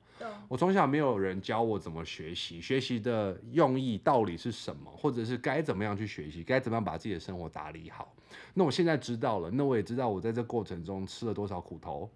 [0.49, 8.15] 我从小没有人教我怎么学习，学习的用意、到底是什么，或者是该怎么样去学习，该怎么样把自己的生活打理好。
[8.55, 12.11] 那我现在知道了，那我也知道我在这过程中吃了多少苦头。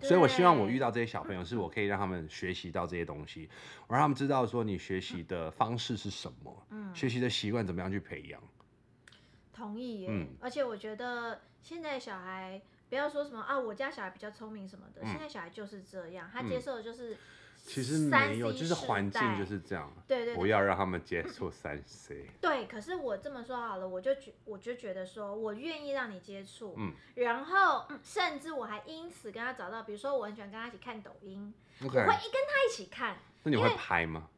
[0.00, 3.48] 所以，我希望我遇到这些小朋友，是我可以让他们学习到这些东西，
[3.86, 8.40] 我让他们知道说你学习的方式是什么，嗯，学习的习惯怎么样去培养。
[9.52, 17.16] 同意耶，嗯，而且我觉得现在小孩不要说什么啊，我家小孩比较聪明什么的，现在小孩就是这样，他接受的就是。
[17.66, 19.92] 其实没有，就是环境就是这样。
[20.06, 22.30] 对对，对，不要让他们接触三 C。
[22.40, 33.16] 对，可是我这么说好了，我就觉我就觉得说，我愿意让你接触，嗯，然后甚至我还因此跟他找到，比如说我很喜欢跟他一起看抖音，okay, 我会一跟他一起看。
[33.42, 34.28] 那你会拍吗？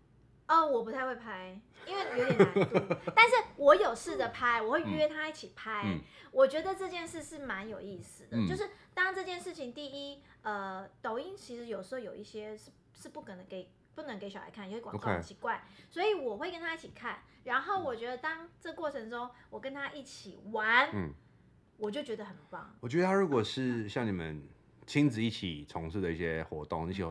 [0.46, 2.96] 哦，我不太会拍，因为有点难度。
[3.14, 5.82] 但是我有试着拍，我会约他一起拍。
[5.84, 6.00] 嗯，
[6.32, 12.70] 我觉得这件事是蛮有意思的，嗯，就是当这件事情，第一，呃，抖音其实有时候有一些是。
[12.98, 17.20] 是不可能给不能给小孩看，因为广告很奇怪.所以我会跟他一起看。
[17.44, 21.14] 然后我觉得当这过程中我跟他一起玩，嗯，
[21.78, 22.76] 我就觉得很棒。
[22.80, 24.46] 我觉得他如果是像你们
[24.86, 27.02] 亲子一起从事的一些活动，一起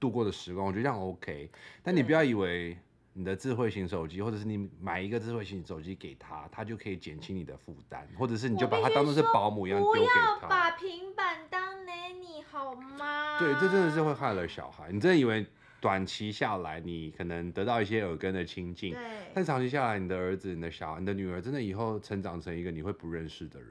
[0.00, 1.50] 度过的时光，我觉得这样 OK。
[1.82, 2.76] 但你不要以为
[3.18, 10.36] 你的智慧型手机，或者是你买一个智慧型手机给他，他就可以减轻你的负担，或者是你就把它当做是保姆一样丢给他。
[10.36, 13.36] 不要把平板当 nanny 好吗？
[13.40, 14.92] 对，这真的是会害了小孩。
[14.92, 15.44] 你真的以为
[15.80, 19.02] 短期下来你可能得到一些耳根的亲近，对，
[19.34, 23.70] 但长期下来，你的儿子、你的小孩、你的女儿，真的以后成长成一个你会不认识的人。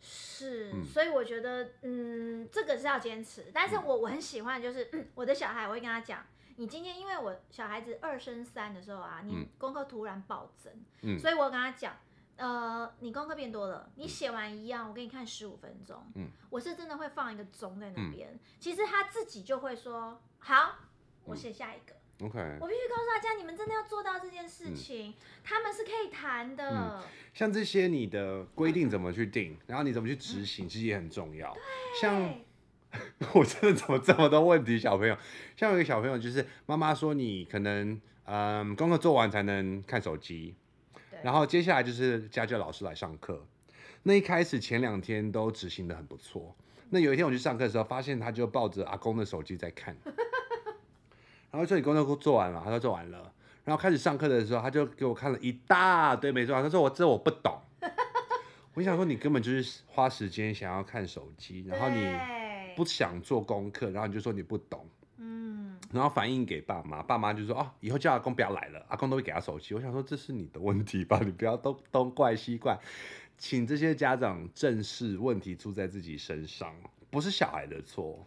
[0.00, 3.50] 是，嗯、所以我觉得，嗯，这个是要坚持。
[3.52, 6.24] 但是我我很喜欢，就是、嗯、我的小孩，我会跟他讲。
[6.58, 11.96] 你今天因为我小孩子二升三的时候啊，你功课突然暴增，嗯，所以我跟他讲，
[12.36, 20.74] 呃，你功课变多了，你写完一样，我给你看十五分钟，嗯，我是真的会放一个钟在那边，嗯，其实他自己就会说，好，
[21.26, 27.02] 我写下一个，嗯，OK，我必须告诉大家，你们真的要做到这件事情，嗯，他们是可以谈的，嗯，
[27.34, 31.62] 像这些你的规定怎么去定，然后你怎么去执行，嗯，其实也很重要，对，
[32.00, 32.34] 像。
[33.34, 34.78] 我真的怎么这么多问题？
[34.78, 35.16] 小朋友，
[35.56, 40.54] 像有一个小朋友，就是妈妈说你可能嗯功课做完才能看手机，
[41.22, 43.44] 然后接下来就是家教老师来上课。
[44.04, 46.56] 那一开始前两天都执行的很不错。
[46.90, 49.94] 那有一天我去上课的时候，发现他就抱着阿公的手机在看。
[51.50, 53.30] 然后说你功课做完了，他说做完了。
[53.64, 57.60] 然后开始上课的时候，他就给我看了一大堆没做完，他说我这我不懂。
[58.72, 62.37] 我想说你根本就是花时间想要看手机，然后你。
[62.78, 64.86] 不想做功课，然后你就说你不懂，
[65.16, 69.74] 嗯，然后反映给爸妈，爸妈就说哦，以后叫阿公不要来了，阿公都会给他手机。
[69.74, 72.78] 我想说这是你的问题吧， 你不要东东怪西怪，
[73.36, 76.72] 请这些家长正视问题出在自己身上，
[77.10, 78.24] 不是小孩的错，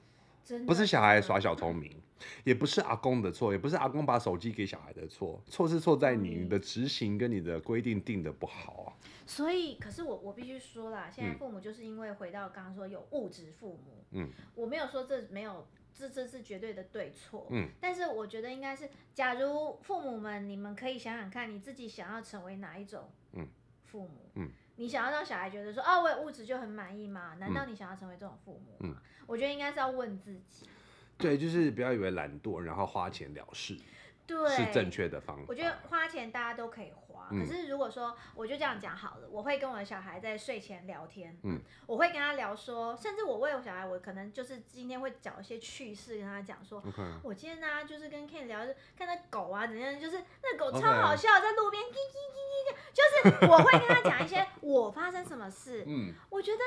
[0.68, 1.96] 不是小孩耍小聪明，
[2.44, 8.92] 也不是阿公的错，也不是阿公把手机给小孩的错，错是错在你，你的执行跟你的规定定的不好啊。
[9.32, 23.48] 所以，可是我我必须说啦，现在父母就是因为回到刚刚说有物质父母，嗯，我没有说这没有这这是绝对的对错，嗯，但是我觉得应该是，假如父母们你们可以想想看，你自己想要成为哪一种，嗯，
[23.86, 27.36] 父母，嗯，你想要让小孩觉得说，哦，我有物质就很满意吗？
[27.40, 28.96] 难道你想要成为这种父母吗？
[28.96, 28.96] 嗯，
[29.28, 30.68] 我觉得应该是要问自己，
[31.18, 33.78] 对，就是不要以为懒惰，然后花钱了事，
[34.32, 35.44] 对，是正确的方法。
[35.48, 37.12] 我觉得花钱大家都可以花。
[37.30, 47.14] 可是如果说我就这样讲好了，我会跟我的小孩在睡前聊天，嗯，我会跟他聊说，甚至我为我小孩，我可能就是今天会找一些趣事跟他讲说，okay.
[47.24, 48.60] 我今天呢、啊、就是跟 Ken 聊，
[48.98, 51.42] 看那狗啊怎样，就是那狗超好笑，okay.
[51.42, 56.60] 在路边叽叽叽叽，就是我会跟他讲一些 我发生什么事，嗯，我觉得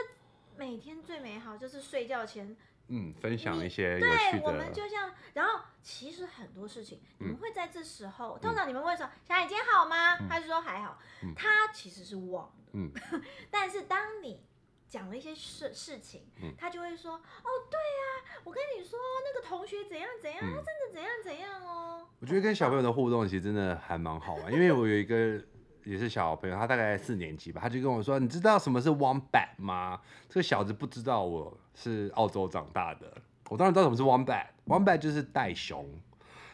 [0.56, 2.56] 每天最美好就是睡觉前。
[2.88, 4.38] 嗯，分享一些有趣的。
[4.38, 12.72] 对，我们就像，然后其实很多事情，你们会在这时候，嗯、通常你们会说：“小海今天好吗？”嗯、他就说还好、嗯，他其实是忘的。
[12.72, 12.90] 嗯，
[13.50, 14.44] 但是当你
[14.88, 25.42] 讲了一些事事情、嗯，他就会说：“哦，对啊，我跟你说那个同学怎样怎样，嗯、他真的怎样怎样哦。”我觉得跟小朋友的互动其实真的还蛮好玩，因为我有一个。
[25.84, 33.12] 也是小朋友，他大概四年级吧，他就跟我说：“你知道什么是 wombat 吗？”这个小子不知道我是澳洲长大的，
[33.50, 35.86] 我当然知道什么是 wombat，wombat 就是袋熊，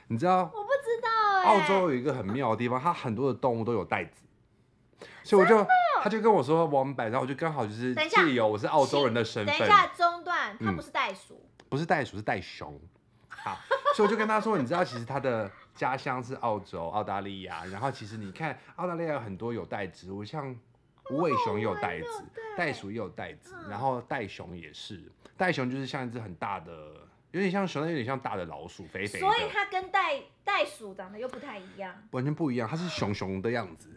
[0.09, 0.43] 你知道？
[0.43, 1.09] 我不知道
[1.41, 4.23] 哎、澳洲有一个很妙的地方，它很多的动物都有袋子，
[5.23, 5.67] 所以我就
[6.03, 12.79] 他就跟我说 wombat，然后我就刚好就是借由我是澳洲人的身份，等一下中断，它不是袋鼠，嗯、不是袋鼠是袋熊，
[13.29, 13.57] 好，
[13.95, 20.55] 所以我就跟他说，你知道其实它的家乡是澳洲澳大利亚， 然后其实你看澳大利亚有很多有袋植物，像
[21.11, 22.25] 无尾熊也有袋子，
[22.57, 25.11] 袋鼠也有袋子，然后袋熊也是。
[25.37, 26.73] 袋熊就是像一只很大的，
[27.31, 29.27] 有点像熊，有点像大的老鼠，肥肥的。
[29.27, 32.69] 所以它跟袋袋鼠长得又不太一样，完全不一样。
[32.69, 33.89] 它是熊熊的样子。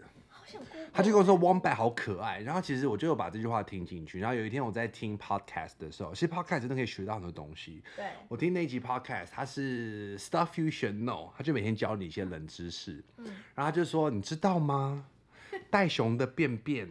[0.92, 4.20] 他就跟我说 Wombat 好可爱，然后其实我就有把这句话听进去。
[4.20, 7.82] 然后有一天我在听 podcast 的时候，其实 podcast 真的可以学到很多东西。
[7.96, 8.06] 对。
[8.28, 13.04] 我听那集 podcast，它是 Stuff You Should Know，他就每天教你一些冷知识。
[13.18, 13.26] 嗯。
[13.56, 15.06] 然后他就说，你知道吗？
[15.70, 16.88] 袋熊的便便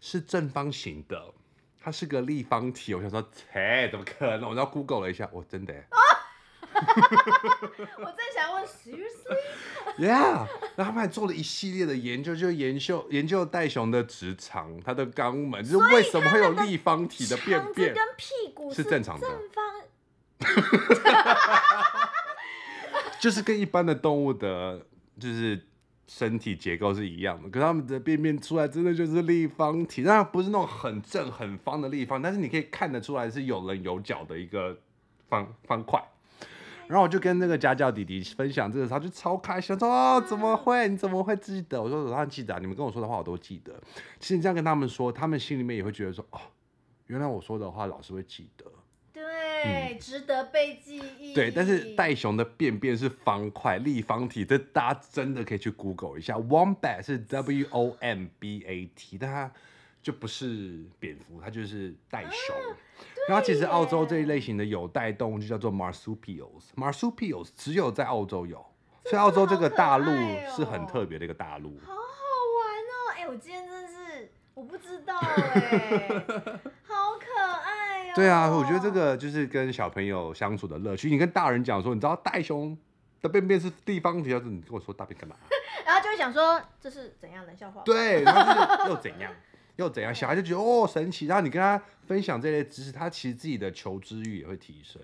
[0.00, 1.32] 是正方形的。
[1.80, 4.48] 它是个立方体，我想说，切，怎么可能？
[4.48, 5.74] 我要 Google 了一下，我真的。
[5.74, 5.98] 哦、
[7.98, 10.46] 我正想问，Seriously？Yeah，
[10.76, 17.94] 然后他们还做了一系列的研究，就研究研究袋熊的直肠，它的肛门，就是为什么会有立方体的便便？
[17.94, 19.26] 跟屁股是，是正常的。
[19.26, 19.64] 正方。
[23.20, 24.86] 就是跟一般的动物的，
[25.18, 25.66] 就是。
[26.06, 34.78] 身体结构是一样的，可是他们的便便出来真的就是立方体，当然不是那种很正很方的立方，但是你可以看得出来是有棱有角的一个
[35.30, 35.98] 方方块。
[36.86, 40.88] 然后我就跟那个家教弟弟分享这个，他就超开心，说哦怎么会？
[40.88, 41.82] 你怎么会记得？
[41.82, 43.72] 我说我当然记得啊，你们跟我说的话我都记得。
[44.20, 46.38] 其实你这样跟他们说，他们心里面也会觉得说哦，
[47.06, 48.64] 原来我说的话老师会记得。
[49.12, 51.32] 对，值得被记忆。
[51.32, 56.34] 对，但是袋熊的便便是方块、立方体，这大家真的可以去 Google 一下。
[56.34, 59.50] Wombat 是 W O M B A T，但它
[60.04, 62.54] 就不是蝙蝠，它就是袋熊。
[62.54, 62.76] 啊、
[63.26, 66.66] 然后其实澳洲这一类型的有袋动物就叫做 Marsupials。
[66.76, 68.62] Marsupials 只有在澳洲有，
[69.04, 70.04] 所以澳洲这个大陆
[70.54, 71.80] 是很特别的一个大陆。
[71.82, 73.16] 好好玩哦！
[73.16, 75.38] 哎，我今天真的是我不知道哎，
[76.84, 78.12] 好可爱。
[78.14, 81.08] 对啊，我觉得这个就是跟小朋友相处的乐趣。
[81.08, 82.76] 你跟大人讲说，你知道袋熊
[83.22, 85.34] 的便便是地方体，要是你跟我说大便干嘛？
[85.86, 87.80] 然后就会想说这是怎样冷笑话？
[87.86, 89.32] 对，然后是又怎样
[89.76, 90.14] 又怎样？
[90.14, 91.26] 小孩就觉得哦神奇。
[91.26, 95.00] 然后你跟他分享这类知识，他其实自己的求知欲也会提升。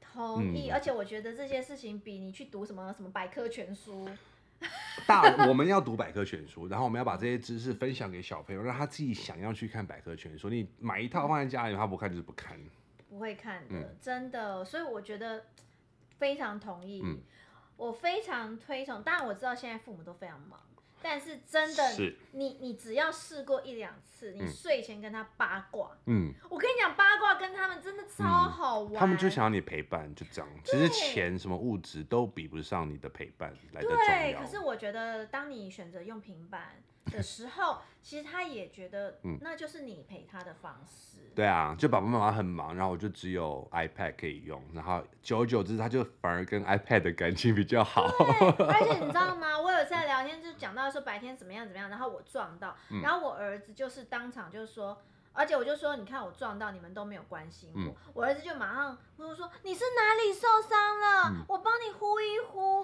[0.00, 4.08] 同意，嗯、而且我觉得这些事情比你去读什么什么百科全书。
[5.06, 10.48] 大 我们要读百科全书，然后我们要把这些知识分享给小朋友，让他自己想要去看百科全书。
[10.48, 12.58] 你买一套放在家里，他不看就是不看，
[13.10, 14.64] 不会看的，嗯、真的。
[14.64, 15.44] 所以我觉得
[16.18, 17.18] 非常同意，嗯、
[17.76, 19.02] 我非常推崇。
[19.02, 20.58] 当然我知道现在父母都非常忙。
[21.08, 30.50] 但是真的，是你你只要试过一两次，你睡前跟他八卦，嗯，我跟你讲八卦跟他们真的超好玩，嗯，他们就想要你陪伴，就这样。
[30.64, 34.04] 其实钱什么物质都比不上你的陪伴来的重要。
[34.04, 36.82] 对，可是我觉得当你选择用平板
[37.12, 41.18] 的时候，其实他也觉得，那就是你陪他的方式。
[41.18, 48.04] 嗯、对啊，就爸爸妈妈很忙，然后我就只有 iPad 可以用，然后久而久之，他就反而跟 iPad 的感情比较好。
[48.58, 49.58] 而且你知道吗？
[49.60, 55.00] 我有在聊天就讲到说白天怎么样怎么样，然后我撞到，然后我儿子就是当场就说。
[55.38, 57.80] 而且我就说，你看我撞到，你们都没有关心我。
[57.82, 61.28] 嗯、我儿子就马上跟我说：“你是哪里受伤了？
[61.28, 62.75] 嗯、我帮你呼一呼。”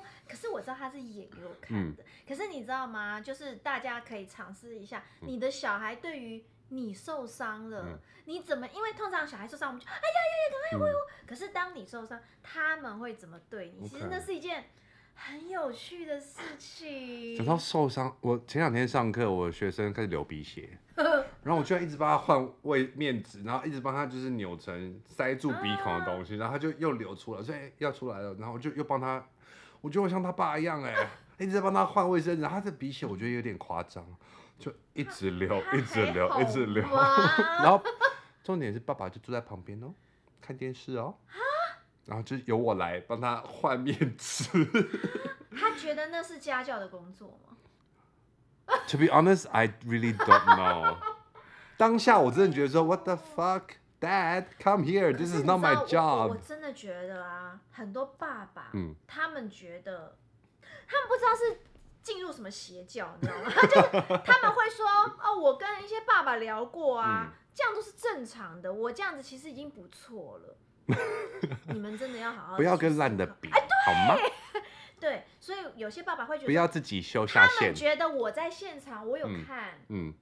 [0.62, 2.02] 知道他是演给我看的。
[2.02, 3.20] 嗯、可是你知道吗？
[3.20, 8.66] 就是大家可以尝试一下，你的小孩对于你受伤了，嗯、你怎么？
[8.68, 10.88] 因为通常小孩受伤，我们就哎呀呀呀，赶快
[11.26, 13.86] 可是当你受伤，他们会怎么对你？
[13.86, 14.64] 其实那是一件。
[15.14, 17.36] 很有趣的事情。
[17.36, 20.78] 讲到受伤，我前两天上课，我学生开始流鼻血，
[21.44, 29.24] 然后我就要一直帮他换位面纸，然后一直帮他就是扭成塞住鼻孔的东西，然后他就又流出来，所以要出来了，然后我就又帮他，
[29.82, 30.94] 我觉得我像他爸一样哎，
[31.38, 34.02] 一直在帮他换卫生纸，然后他的鼻血我觉得有点夸张，
[34.58, 36.82] 就一直流，一直流，一直流，
[37.62, 37.82] 然后
[38.42, 39.92] 重点是爸爸就坐在旁边哦，
[40.40, 41.14] 看电视哦。
[42.04, 44.44] 然后就由我来帮他换面纸。
[45.56, 47.56] 他觉得那是家教的工作吗
[48.88, 50.96] ？To be honest, I really don't know.
[51.76, 53.62] 当下我真的觉得说，What the fuck,
[54.02, 55.12] Dad, come here.
[55.12, 56.26] This is not my job.
[56.26, 60.16] 我，我真的觉得啊，很多爸爸，嗯，他们觉得，
[60.88, 61.60] 他们不知道是
[62.02, 63.50] 进入什么邪教，你知道吗？
[63.62, 64.84] 就是他们会说，
[65.22, 70.56] 哦，我跟一些爸爸聊过啊，嗯、这样都是正常的，我这样子其实已经不错了。
[71.72, 74.20] 你们真的要好好不要跟烂的比，哎好吗？
[74.98, 77.56] 对，所以有些爸爸会觉得不要自己修下线。
[77.58, 80.12] 他们觉得我在现场，我有看，嗯，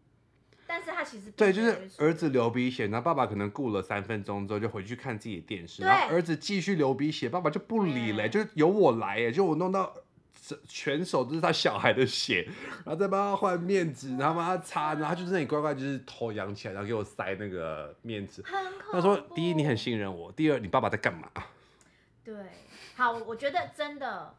[0.73, 9.93] 但是他其实对，就是儿子流鼻血，然后爸爸可能顾了三分钟之后就回去看自己的电视，然后儿子继续流鼻血，爸爸就不理了，就是由我来，哎，就我弄到
[10.69, 12.49] 全手都是他小孩的血，
[12.87, 18.41] 然后再帮他换面纸，然后帮他擦，然后他就在那里乖乖就是头仰起来，然后给我塞那个面纸。
[18.93, 21.29] 他说：第一，你很信任我；第二，你爸爸在干嘛？
[22.23, 22.35] 对，
[22.95, 24.37] 好，我觉得真的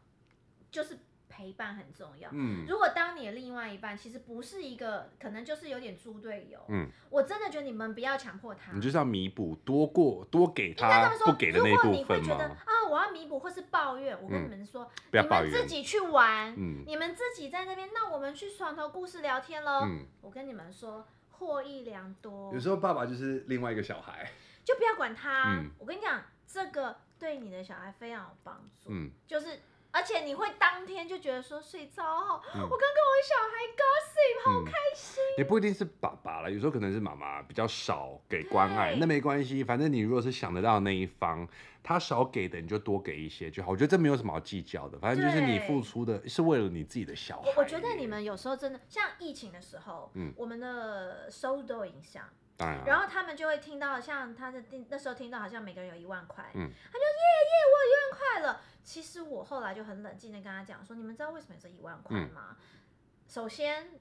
[0.70, 0.98] 就是。
[1.34, 2.28] 陪伴很重要。
[2.32, 6.58] 嗯，如果当你的另外一半其实不是一个，可能就是有点猪队友。
[6.68, 8.72] 嗯，我真的觉得你们不要强迫他。
[8.72, 11.98] 你就是要弥补多过多给他不给的那一部分吗？
[11.98, 19.84] 如果你会觉得啊，我要弥补或是抱怨，我跟你们说，不要抱怨，你们自己去玩，嗯，你们自己在那边，那我们去床头故事聊天喽。
[19.84, 22.52] 嗯，我跟你们说，获益良多。
[22.52, 24.30] 有时候爸爸就是另外一个小孩，
[24.64, 25.62] 就不要管他。
[25.78, 28.90] 我跟你讲，这个对你的小孩非常有帮助。
[28.90, 29.58] 嗯，就是。
[29.92, 35.22] 而且你会当天就觉得说睡超好，嗯、我刚跟我小孩 gossip，好开心。
[35.36, 41.46] 也不一定是爸爸了，有时候可能是妈妈比较少给关爱，那没关系，反正你如果是想得到的那一方，
[41.82, 43.70] 他少给的你就多给一些就好。
[43.70, 47.50] 我觉得这没有什么好计较的，反正就是你付出的是为了你自己的小孩。
[47.50, 52.24] 我我觉得你们有时候真的像疫情的时候，嗯，我们的收入都有影响。
[52.86, 58.60] 然后他们就会听到，像他的那时候听到，好像每个人有一万块，嗯，他就耶耶，我有一万块了。
[58.82, 62.56] 其实我后来就很冷静的跟他讲说，你们知道为什么有这一万块吗？
[62.58, 62.66] 嗯、
[63.28, 64.00] 首先，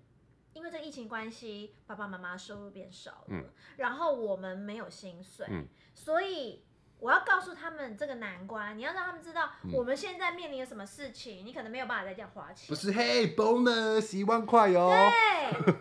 [0.53, 3.45] 因为这疫情关系，爸爸妈妈收入变少了，嗯、
[3.77, 6.63] 然后我们没有薪水，嗯、所以。
[7.01, 12.67] 我要告诉他们这个难关，你要让他们知道我们现在面临了什么事情，嗯、你可能没有办法再这样花钱。
[12.69, 14.93] 不是，嘿，bonus 一万块哟。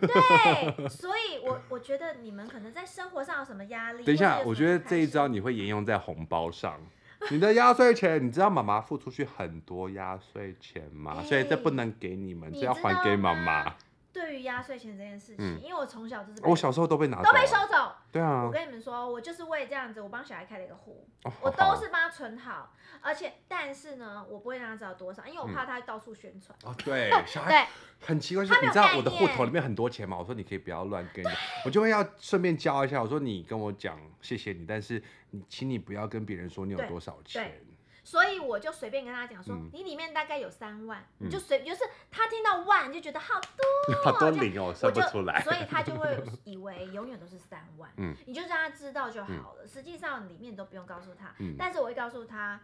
[0.01, 4.03] 对对，所以我我觉得你们可能在生活上有什么压力。
[4.03, 6.81] 等一下，我觉得这一招你会沿用在红包上。
[7.29, 11.17] 你的压岁钱，你知道妈妈付出去很多压岁钱吗？
[11.19, 13.75] 欸、所以这不能给你们，这要还给妈妈。
[14.13, 17.93] 对于压岁钱这件事情，嗯、因为我从小就是我小时候都被拿走，都被收走。
[18.11, 26.57] 对啊，我跟你们说，我就是为这样子，我帮小孩开了一个户，哦、我都是帮他存好，而且但是呢，我不会让他知道多少，因为我怕他到处宣传。
[26.63, 27.67] 哦，对， 小孩
[28.01, 31.23] 很奇怪，就是你知道我的户头里面很多钱嘛，我说你可以不要乱跟，
[31.65, 37.63] 我就会要顺便教一下，我说你跟我讲谢谢你，但是你请你不要跟别人说你有多少钱。
[38.03, 47.89] 所以我就随便跟他讲说，你里面大概有三万，你就随就是他听到万就觉得好多， 好多零哦，算不出来，所以他就会 以为永远都是三万，
[48.25, 49.67] 你就让他知道就好了。
[49.67, 52.59] 实际上里面都不用告诉他，但是我会告诉他，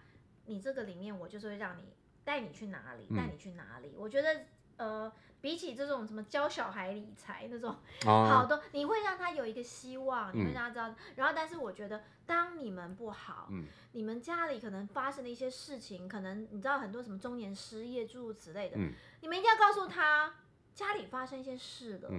[0.46, 3.94] 你这个里面我就是会让你带你去哪里，带你去哪里。
[3.98, 4.42] 我觉得
[4.78, 5.12] 呃。
[5.40, 10.96] 比起这种什么教小孩理财那种，好多你会让他有一个希望，你会让他知道。
[11.16, 13.48] 然后，但是我觉得，当你们不好，
[13.92, 18.78] 你们家里可能发生的一些事情，可能你知道很多什么中年失业诸如此类的，
[19.22, 20.34] 你们一定要告诉他
[20.74, 22.10] 家里发生一些事了，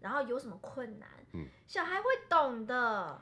[0.00, 1.08] 然后有什么困难，
[1.66, 3.20] 小孩会懂的，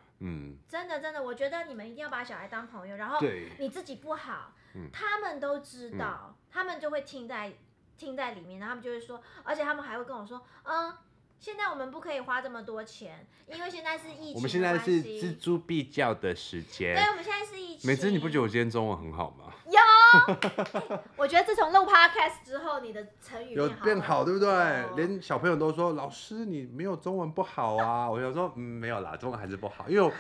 [0.69, 3.19] 真的真的，我觉得你们一定要把小孩当朋友，然后
[3.59, 4.53] 你自己不好，
[4.93, 7.53] 他们都知道，他们就会听在。
[8.01, 10.91] 听在里面，然后他们就会说，而且他们还会跟我说，嗯，
[11.39, 14.35] 现在我们不可以花这么多钱，因为现在是疫情。
[14.37, 16.97] 我们现在是锱铢必较的时间。
[16.97, 17.87] 对，我们现在是疫情。
[17.87, 19.53] 美姿，你不觉得我今天中文很好吗？
[19.67, 24.49] 有、欸，我觉得自从录 podcast 之后，你的成语有变好，对不对？
[24.97, 28.11] 连小朋友都说，老师你没有中文不好啊。
[28.11, 30.13] 我想说，嗯，没有啦，中文还是不好，因为。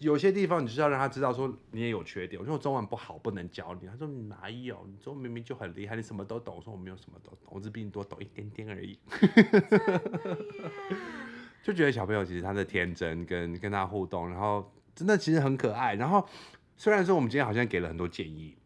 [0.00, 2.40] 有些地方你就是要让他知道说你也有缺点。
[2.40, 3.86] 我说我中文不好，不能教你。
[3.86, 4.84] 他说你哪有？
[4.88, 6.56] 你中文明明就很厉害，你什么都懂。
[6.56, 8.98] 我说我没有什么都懂，我只比你多懂一点点而已。
[11.62, 15.94] 就觉得小朋友其实他的天真跟跟他互动，然后真的其实很可爱。
[15.94, 16.26] 然后
[16.76, 18.56] 虽然说我们今天好像给了很多建议。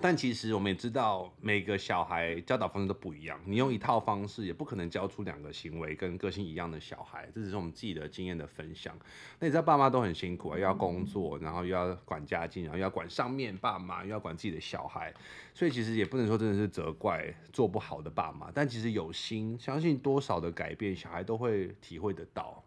[0.00, 3.40] 但其实我们也知道，每个小孩教导方式都不一样。
[3.44, 7.28] 你用一套方式，也不可能教出两个行为跟个性一样的小孩。
[7.34, 8.96] 这只是我们自己的经验的分享。
[9.38, 15.12] 那你知道，爸妈都很辛苦啊，又要工作，然后又要管家境，然后又要管上面爸妈，又要管自己的小孩。
[15.54, 18.50] 所以其实也不能说真的是责怪做不好的爸妈。
[18.54, 22.62] 但其实有心，相信多少的改变，小孩都会体会得到。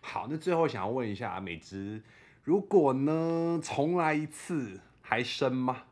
[0.00, 2.02] 好，那最后想要问一下美姿，
[2.42, 5.84] 如果呢，重来一次，还生吗？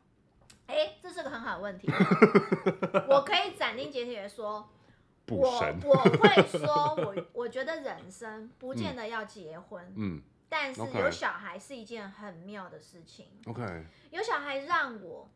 [0.68, 1.88] 哎、欸，这是个很好的问题。
[3.08, 4.68] 我可以斩钉截铁的说，
[5.30, 13.26] 我我会说我，我 我觉得人生不见得要结婚，嗯，嗯，但是有小孩是一件很妙的事情。
[13.46, 13.62] OK，
[14.10, 15.28] 有小孩让我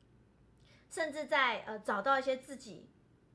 [0.90, 2.90] 甚至在呃找到一些自己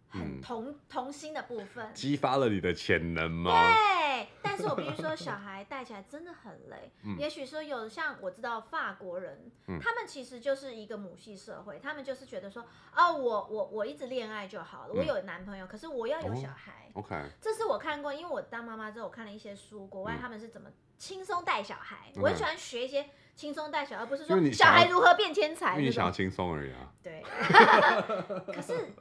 [0.10, 3.52] 很童童心的部分，激发了你的潜能吗？
[3.52, 6.92] 对，但是我必须说，小孩带起来真的很累。
[7.04, 16.90] 嗯、也许说有像我知道法国人，嗯、他们其实就是一个母系社会，他们就是觉得说，哦，我我我一直恋爱就好了，我有男朋友，嗯、可是我要有小孩。
[16.94, 22.12] 哦、OK，这是我看过，因为我当妈妈之后，我看了一些书，国外他们是怎么轻松带小孩。
[22.16, 25.74] 嗯、我很喜欢学一些轻松带小孩，而不是说小孩如何变天才。
[25.74, 26.92] 因为你想要轻松而已啊。
[27.04, 27.22] 对。
[28.56, 28.94] 可是。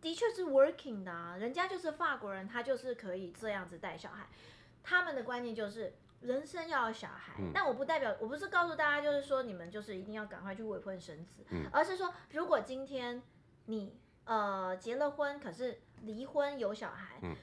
[0.00, 4.26] 的确是 working 的啊，人家就是法国人，他就是可以这样子带小孩。
[4.82, 13.22] 他们的观念就是人生要有小孩，嗯、但我不代表，我不是告诉大家就是说你们就是一定要赶快去未婚生子，嗯、而是说如果今天
[13.66, 13.94] 你
[14.24, 17.18] 呃结了婚，可是离婚有小孩。
[17.22, 17.36] 嗯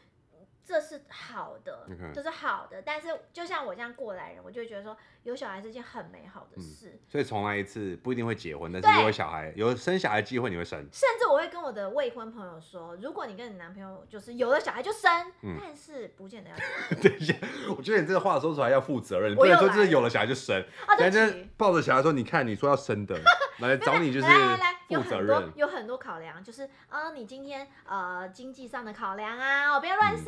[0.67, 6.89] 这是好的.这是好的，但是就像我这样过来人，我就会觉得说有小孩是件很美好的事。
[6.89, 10.77] 嗯、所以重来一次不一定会结婚，但是有小孩，有生小孩机会你会生。
[10.91, 15.09] 甚至我会跟我的未婚朋友说，如果你跟你男朋友就是有了小孩就生，
[15.43, 16.55] 嗯、但是不见得要。
[17.01, 17.33] 等一下，
[17.77, 20.61] 我觉得你这个话说出来要负责任，不能说就是有了小孩就生，
[20.99, 23.17] 人家抱着小孩说，你看你说要生的。
[23.65, 30.25] 来找你就是负责任，来来来，有很多有很多考量，就是啊、呃，你今天呃经济上的考量啊，我不要乱生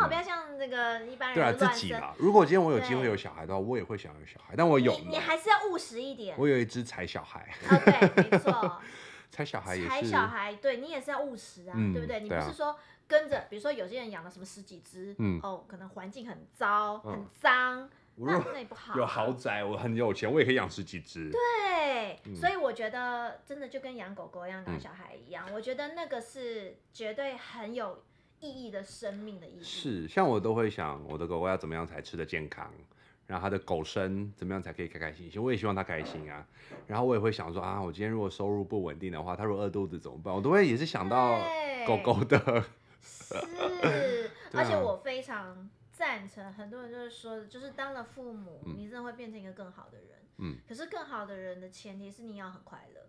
[0.00, 2.14] 哦，不要像这个一般人对啊自己嘛。
[2.18, 6.34] 如果今天我有机会有小孩的话，我也会想要有小孩，但我有你，你还是要务实一点。
[6.38, 7.40] 我有一只柴小孩。
[7.68, 8.80] 啊，对，没错。
[9.30, 9.88] 柴小孩也是。
[9.88, 12.20] 柴小孩，对你也是要务实啊，嗯、对不对？
[12.20, 12.76] 你不是说
[13.08, 17.88] 跟着，比如说有些人养了什么十几只，嗯，哦，可能环境很糟，很脏。
[18.16, 18.96] 那那也不好。
[18.96, 21.30] 有豪宅，我很有钱，我也可以养十几只。
[21.30, 28.04] 对，嗯、所以我觉得真的就跟养狗狗一样，养小孩一样，嗯、我觉得那个是绝对很有
[28.40, 29.62] 意义的生命的意义。
[29.62, 32.70] 是，像我都会想，我的狗狗要怎么样才吃得健康，
[33.26, 36.46] 然后它的狗生怎么样才可以开开心心，我也希望它开心啊。
[36.86, 40.34] 然后我也会想说啊，我今天如果收入不稳定的话，它如果饿肚子怎么办？
[40.34, 41.40] 我都会也是想到
[41.86, 42.64] 狗狗的。
[43.00, 43.34] 是，
[44.52, 45.68] 而且我非常。
[46.02, 50.08] 赞成，很多人就是说，就是当了父母，嗯、你真的会变成一个更好的人。
[50.38, 53.00] 嗯，可是更好的人的前提是你要很快乐。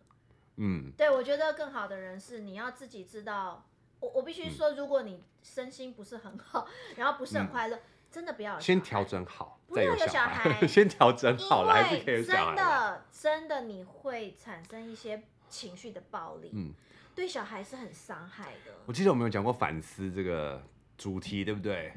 [0.58, 3.66] 嗯，对，我觉得更好的人是你要自己知道，
[4.00, 7.82] 我我必须说，如果你身心不是很好，嗯、然后不是很快乐，嗯、
[8.12, 16.72] 真的不要先调整好，不要有小孩， 先调整好了，因为真的真的你会产生一些情绪的暴力，嗯，
[17.16, 18.72] 对小孩是很伤害的。
[18.86, 20.62] 我记得我们有讲过反思这个
[20.96, 21.91] 主题，对不对？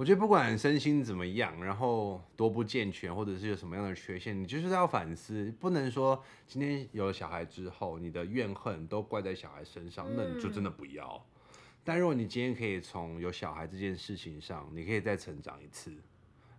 [0.00, 11.22] 我觉得不管身心怎么样，然后多不健全，或者是有什么样的缺陷，你就是要反思，不能说今天有了小孩之后，你的怨恨都怪在小孩身上，那你就真的不要。
[11.50, 11.52] 嗯、
[11.84, 15.92] 但如果你今天可以从有小孩这件事情上，你可以再成长一次，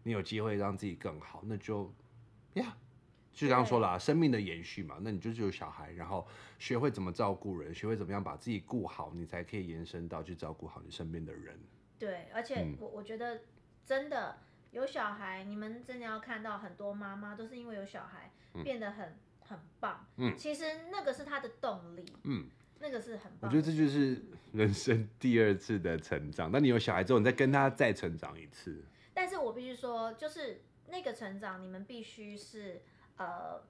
[0.03, 1.91] 你有机会让自己更好，那就
[2.53, 2.77] 呀，
[3.33, 6.27] 就刚刚说了、啊，生命的延续嘛，那你就是有小孩，然后
[6.59, 11.59] 学会怎么照顾人，学会怎么样把自己顾好，你才可以延伸到去照顾好你身边的人。
[12.05, 13.41] 对，而且我我觉得
[13.85, 14.39] 真的
[14.71, 18.31] 有小孩，你们真的要看到很多妈妈都是因为有小孩
[18.63, 20.07] 变得很很棒。
[20.17, 22.03] 嗯，其实那个是他的动力。
[22.23, 22.49] 嗯，
[22.79, 23.41] 那个是很棒。
[23.43, 24.19] 我觉得这就是
[24.53, 26.49] 人生第二次的成长。
[26.51, 28.83] 那你有小孩之后，你再跟他再成长一次。
[29.13, 32.81] 但是我必须说，就是那个成长，你们必须是
[33.17, 33.61] 呃。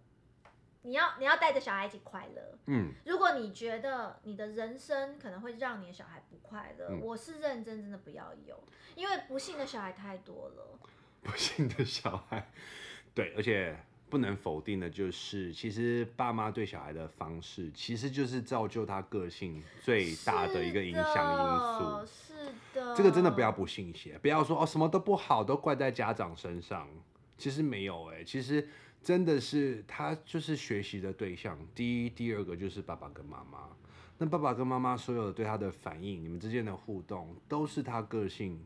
[0.84, 8.60] 你要你要带着小孩一起快乐，嗯，如果你觉得你的人生可能会让你的小孩不快乐，嗯、我是认真真的不要有，
[8.96, 10.80] 因为不幸的小孩太多了。
[11.22, 12.52] 不幸的小孩，
[13.14, 13.78] 对，而且
[14.10, 22.06] 不能否定的就是，其实爸妈对小孩的方式，其实就是造就他个性最大的一个影响因素。
[22.08, 26.90] 是的，是的，这个真的不要不信邪，不要说哦什么都不好都怪在家长身上，
[27.38, 28.68] 其实没有哎、欸，其实。
[29.04, 33.70] 真的是他就是学习的对象，第一、第二个就是爸爸跟妈妈。
[34.18, 38.64] 那爸爸跟妈妈所有的对他的反应，你们之间的互动，都是他个性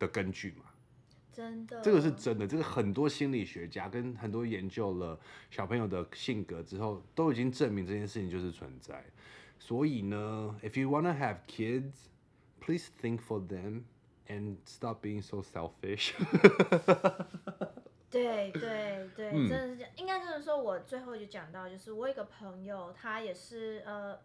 [0.00, 0.64] 的根据嘛？
[1.32, 2.44] 真的，这个是真的。
[2.44, 5.16] 这个很多心理学家跟很多研究了
[5.48, 9.04] 小朋友的性格之后，都已经证明这件事情就是存在。
[9.60, 11.92] 所以呢，if you wanna have kids,
[12.60, 13.82] please think for them
[14.26, 16.14] and stop being so selfish.
[18.10, 19.90] 对对对，真的是这样。
[19.96, 24.18] 应该就是说，我最后就讲到，就是我有一个朋友，他也是呃，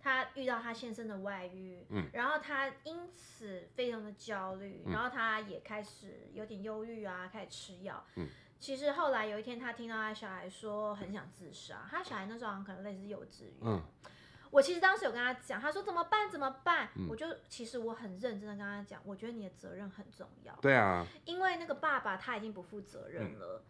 [0.00, 8.02] 他遇到他先生的外遇，嗯，然后他因此非常的焦虑，嗯、然后他也开始有点忧郁啊，开始吃药。
[8.16, 8.26] 嗯，
[8.58, 13.52] 其实后来有一天，他听到他小孩说很想自杀，他小孩那时候好像可能类似幼稚园。
[13.62, 13.82] 嗯。
[14.54, 16.30] 我其实当时有跟他讲，他说怎么办？
[16.30, 16.88] 怎么办？
[16.94, 20.54] 嗯、我就其实我很认真的跟他讲，我觉得你的责任很重要。
[20.62, 23.64] 对啊，因为那个爸爸他已经不负责任了，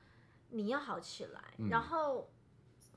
[0.51, 1.41] 嗯、你要好起来。
[1.57, 2.29] 嗯、然后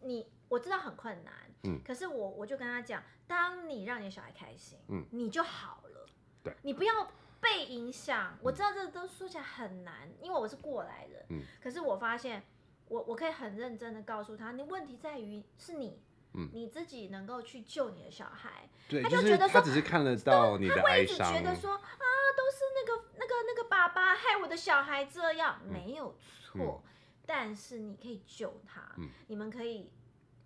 [0.01, 1.33] 你我知道很困难，
[1.63, 6.05] 嗯，可是我我就跟他讲，当你让你的小孩开心，嗯，你就好了。
[6.43, 7.09] 对，你不要
[7.39, 8.38] 被影响。
[8.41, 11.25] 我知道这都说起来很难，因为我是过来人。
[11.29, 12.43] 嗯，可是我发现，
[12.89, 16.01] 我我可以很认真的告诉他，你问题在于是你。
[16.38, 22.05] 嗯，你自己能够去救你的小孩，对，他就觉得说，他只是看得到你的哀伤，他会一直觉得说啊，
[22.38, 26.91] 都是那个那个那个爸爸害我的小孩这样，嗯、没有错，嗯、
[27.25, 29.91] 但是你可以救他，嗯、你们可以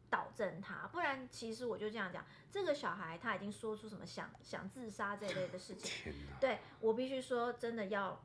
[0.09, 8.23] 导正他，不然其实我就这样讲，这个小孩他已经说出什么想想自杀这一类的事情，对，我必须说真的要。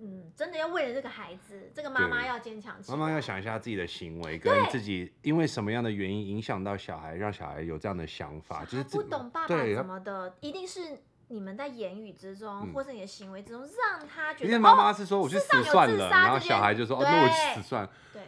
[0.00, 2.96] 嗯，真的要为了这个孩子，这个妈妈要坚强起来。
[2.96, 14.46] 妈妈要想一下自己的行为跟自己因为什么样的原因影响到小孩，让小孩有这样的想法，就是不懂爸爸怎么的，一定是你们在言语之中，嗯、或是你的行为之中，让他觉得。
[14.46, 17.90] 因为妈妈是说我去死算了，然后小孩就说哦，那我去死算了。
[18.12, 18.22] 对。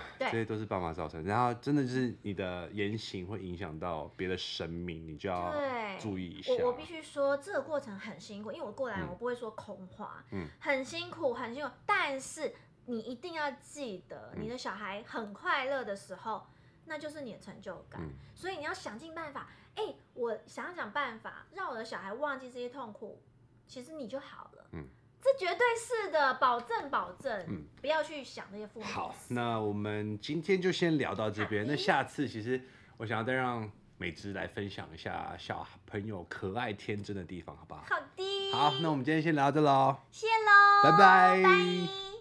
[0.18, 5.54] 这些都是爸妈造成，然后真的就是你的言行会影响到别的生命，你就要
[5.98, 6.52] 注意一下。
[6.54, 11.70] 我我必须说，这个过程很辛苦，因为我过来我不会说空话，嗯，很辛苦，很辛苦。
[11.86, 12.54] 但是
[12.86, 16.46] 你一定要记得，你的小孩很快乐的时候，
[16.86, 18.00] 那就是你的成就感。
[18.34, 23.22] 所以你要想尽办法，哎，我想想办法，让我的小孩忘记这些痛苦，
[23.66, 24.66] 其实你就好了。
[24.72, 24.88] 嗯。
[25.22, 28.88] 这绝对是的，保证保证，嗯，不要去想那些负面。
[28.88, 31.64] 好，那我们今天就先聊到这边。
[31.66, 32.60] 那下次其实
[32.96, 37.84] 我想要再让美芝来分享一下小朋友可爱天真的地方，好不好？
[37.88, 38.52] 好的。
[38.52, 39.96] 好，那我们今天先聊到这喽。
[40.10, 40.98] 谢喽，拜拜。
[40.98, 42.11] 拜拜。